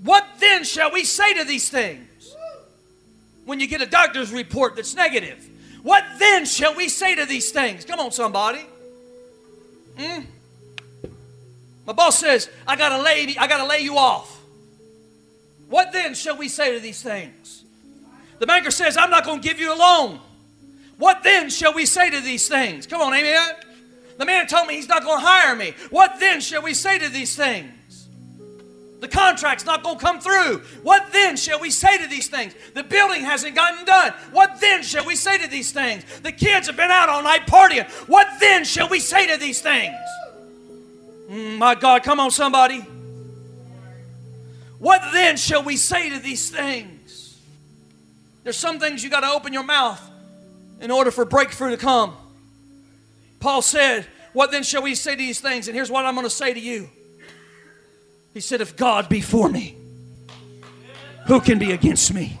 What 0.02 0.26
then 0.40 0.64
shall 0.64 0.90
we 0.90 1.04
say 1.04 1.32
to 1.34 1.44
these 1.44 1.68
things? 1.68 2.34
When 3.44 3.60
you 3.60 3.68
get 3.68 3.80
a 3.80 3.86
doctor's 3.86 4.32
report 4.32 4.74
that's 4.74 4.96
negative, 4.96 5.48
what 5.84 6.02
then 6.18 6.44
shall 6.44 6.74
we 6.74 6.88
say 6.88 7.14
to 7.14 7.24
these 7.24 7.52
things? 7.52 7.84
Come 7.84 8.00
on, 8.00 8.10
somebody. 8.10 8.66
Hmm? 9.96 10.22
My 11.86 11.92
boss 11.92 12.18
says, 12.18 12.50
I 12.66 12.74
gotta 12.74 13.00
lay 13.00 13.36
I 13.38 13.46
gotta 13.46 13.66
lay 13.68 13.78
you 13.78 13.96
off. 13.96 14.40
What 15.68 15.92
then 15.92 16.14
shall 16.14 16.36
we 16.36 16.48
say 16.48 16.74
to 16.74 16.80
these 16.80 17.00
things? 17.00 17.63
The 18.38 18.46
banker 18.46 18.70
says, 18.70 18.96
I'm 18.96 19.10
not 19.10 19.24
going 19.24 19.40
to 19.40 19.48
give 19.48 19.60
you 19.60 19.74
a 19.74 19.78
loan. 19.78 20.20
What 20.98 21.22
then 21.22 21.50
shall 21.50 21.74
we 21.74 21.86
say 21.86 22.10
to 22.10 22.20
these 22.20 22.48
things? 22.48 22.86
Come 22.86 23.00
on, 23.00 23.14
amen. 23.14 23.54
The 24.18 24.24
man 24.24 24.46
told 24.46 24.68
me 24.68 24.74
he's 24.74 24.88
not 24.88 25.02
going 25.02 25.20
to 25.20 25.26
hire 25.26 25.56
me. 25.56 25.74
What 25.90 26.20
then 26.20 26.40
shall 26.40 26.62
we 26.62 26.74
say 26.74 26.98
to 26.98 27.08
these 27.08 27.34
things? 27.36 27.70
The 29.00 29.08
contract's 29.08 29.66
not 29.66 29.82
going 29.82 29.98
to 29.98 30.02
come 30.02 30.20
through. 30.20 30.62
What 30.82 31.12
then 31.12 31.36
shall 31.36 31.60
we 31.60 31.70
say 31.70 31.98
to 31.98 32.06
these 32.06 32.28
things? 32.28 32.54
The 32.72 32.82
building 32.82 33.22
hasn't 33.22 33.54
gotten 33.54 33.84
done. 33.84 34.12
What 34.30 34.60
then 34.60 34.82
shall 34.82 35.04
we 35.04 35.14
say 35.14 35.36
to 35.38 35.46
these 35.46 35.72
things? 35.72 36.04
The 36.20 36.32
kids 36.32 36.68
have 36.68 36.76
been 36.76 36.90
out 36.90 37.08
all 37.08 37.22
night 37.22 37.46
partying. 37.46 37.86
What 38.08 38.28
then 38.40 38.64
shall 38.64 38.88
we 38.88 39.00
say 39.00 39.26
to 39.26 39.36
these 39.36 39.60
things? 39.60 39.94
Mm, 41.28 41.58
my 41.58 41.74
God, 41.74 42.02
come 42.02 42.20
on, 42.20 42.30
somebody. 42.30 42.80
What 44.78 45.02
then 45.12 45.36
shall 45.36 45.62
we 45.62 45.76
say 45.76 46.10
to 46.10 46.18
these 46.18 46.48
things? 46.48 46.93
There's 48.44 48.56
some 48.56 48.78
things 48.78 49.02
you 49.02 49.10
got 49.10 49.20
to 49.20 49.30
open 49.30 49.52
your 49.52 49.64
mouth 49.64 50.00
in 50.80 50.90
order 50.90 51.10
for 51.10 51.24
breakthrough 51.24 51.70
to 51.70 51.76
come. 51.78 52.14
Paul 53.40 53.62
said, 53.62 54.06
What 54.34 54.50
then 54.50 54.62
shall 54.62 54.82
we 54.82 54.94
say 54.94 55.12
to 55.12 55.16
these 55.16 55.40
things? 55.40 55.66
And 55.66 55.74
here's 55.74 55.90
what 55.90 56.04
I'm 56.04 56.14
going 56.14 56.26
to 56.26 56.30
say 56.30 56.52
to 56.52 56.60
you. 56.60 56.88
He 58.34 58.40
said, 58.40 58.60
If 58.60 58.76
God 58.76 59.08
be 59.08 59.22
for 59.22 59.48
me, 59.48 59.76
who 61.26 61.40
can 61.40 61.58
be 61.58 61.72
against 61.72 62.12
me? 62.12 62.38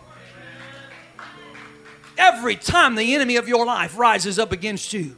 Every 2.16 2.56
time 2.56 2.94
the 2.94 3.14
enemy 3.14 3.36
of 3.36 3.48
your 3.48 3.66
life 3.66 3.98
rises 3.98 4.38
up 4.38 4.52
against 4.52 4.92
you, 4.92 5.16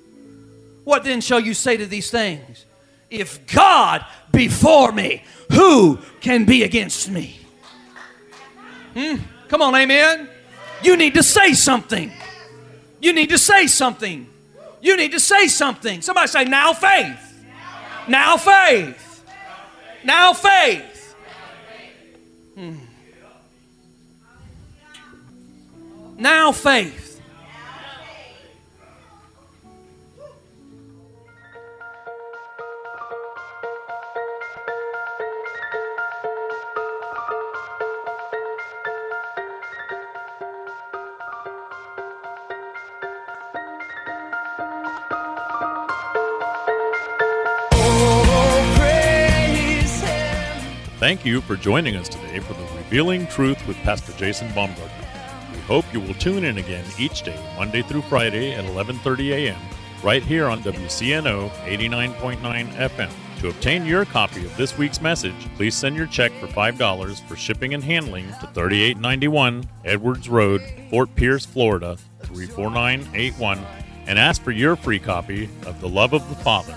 what 0.85 1.03
then 1.03 1.21
shall 1.21 1.41
you 1.41 1.53
say 1.53 1.77
to 1.77 1.87
these 1.87 2.11
things? 2.11 2.65
If 3.11 3.47
God 3.53 4.05
be 4.33 4.49
for 4.49 4.93
me, 4.93 5.25
who 5.53 5.99
can 6.21 6.45
be 6.45 6.63
against 6.63 7.11
me? 7.11 7.39
Hmm? 8.95 9.17
Come 9.49 9.63
on, 9.63 9.75
amen. 9.75 10.29
You 10.83 10.97
need 10.97 11.15
to 11.15 11.23
say 11.23 11.53
something. 11.55 12.13
You 13.01 13.13
need 13.13 13.31
to 13.31 13.39
say 13.39 13.67
something. 13.67 14.27
You 14.81 14.97
need 14.97 15.13
to 15.13 15.21
say 15.21 15.49
something. 15.49 16.03
Somebody 16.03 16.29
say, 16.29 16.45
now 16.45 16.73
faith. 16.73 17.19
Now 18.09 18.37
faith. 18.37 19.25
Now 20.05 20.33
faith. 20.33 21.15
Hmm. 22.55 22.77
Now 26.19 26.53
faith. 26.53 27.06
Thank 51.07 51.25
you 51.25 51.41
for 51.41 51.55
joining 51.55 51.95
us 51.95 52.09
today 52.09 52.41
for 52.41 52.55
the 52.55 52.65
Revealing 52.75 53.29
Truth 53.29 53.65
with 53.69 53.77
Pastor 53.85 54.11
Jason 54.15 54.53
Baumgartner. 54.57 55.07
We 55.53 55.61
hope 55.61 55.85
you 55.93 56.01
will 56.01 56.15
tune 56.15 56.43
in 56.43 56.59
again 56.59 56.85
each 56.99 57.23
day, 57.23 57.39
Monday 57.57 57.83
through 57.83 58.03
Friday 58.03 58.55
at 58.55 58.65
11:30 58.65 59.31
a.m. 59.31 59.61
right 60.03 60.21
here 60.21 60.49
on 60.49 60.65
WCNO 60.65 61.49
89.9 61.65 62.73
FM. 62.73 63.11
To 63.39 63.49
obtain 63.51 63.87
your 63.87 64.05
copy 64.05 64.45
of 64.45 64.57
this 64.57 64.77
week's 64.77 65.01
message, 65.01 65.47
please 65.55 65.77
send 65.77 65.95
your 65.95 66.09
check 66.09 66.33
for 66.41 66.49
$5 66.49 67.21
for 67.29 67.37
shipping 67.37 67.73
and 67.73 67.85
handling 67.85 68.27
to 68.41 68.49
3891 68.53 69.63
Edwards 69.85 70.29
Road, 70.29 70.61
Fort 70.91 71.15
Pierce, 71.15 71.47
Florida 71.47 71.97
34981 72.25 73.65
and 74.09 74.19
ask 74.19 74.43
for 74.43 74.51
your 74.51 74.75
free 74.75 74.99
copy 74.99 75.49
of 75.67 75.81
The 75.81 75.89
Love 75.89 76.15
of 76.15 76.29
the 76.29 76.35
Father. 76.43 76.77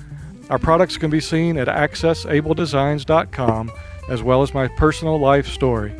Our 0.51 0.59
products 0.59 0.97
can 0.97 1.09
be 1.09 1.21
seen 1.21 1.57
at 1.57 1.69
accessabledesigns.com 1.69 3.71
as 4.09 4.21
well 4.21 4.41
as 4.41 4.53
my 4.53 4.67
personal 4.67 5.17
life 5.17 5.47
story. 5.47 5.93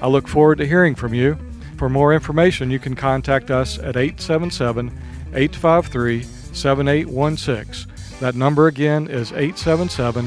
I 0.00 0.06
look 0.06 0.28
forward 0.28 0.58
to 0.58 0.66
hearing 0.66 0.94
from 0.94 1.12
you. 1.12 1.36
For 1.76 1.88
more 1.88 2.14
information, 2.14 2.70
you 2.70 2.78
can 2.78 2.94
contact 2.94 3.50
us 3.50 3.80
at 3.80 3.96
877 3.96 4.92
853 5.34 6.22
7816. 6.22 7.92
That 8.20 8.36
number 8.36 8.68
again 8.68 9.08
is 9.08 9.32
877 9.32 10.26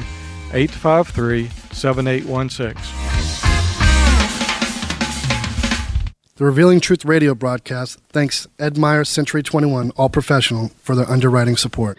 853 0.52 1.48
7816. 1.72 2.76
The 6.36 6.44
Revealing 6.44 6.80
Truth 6.80 7.06
radio 7.06 7.34
broadcast 7.34 7.98
thanks 8.10 8.46
Ed 8.58 8.76
Meyer 8.76 9.04
Century 9.04 9.42
21 9.42 9.92
All 9.92 10.10
Professional 10.10 10.68
for 10.82 10.94
their 10.94 11.10
underwriting 11.10 11.56
support. 11.56 11.98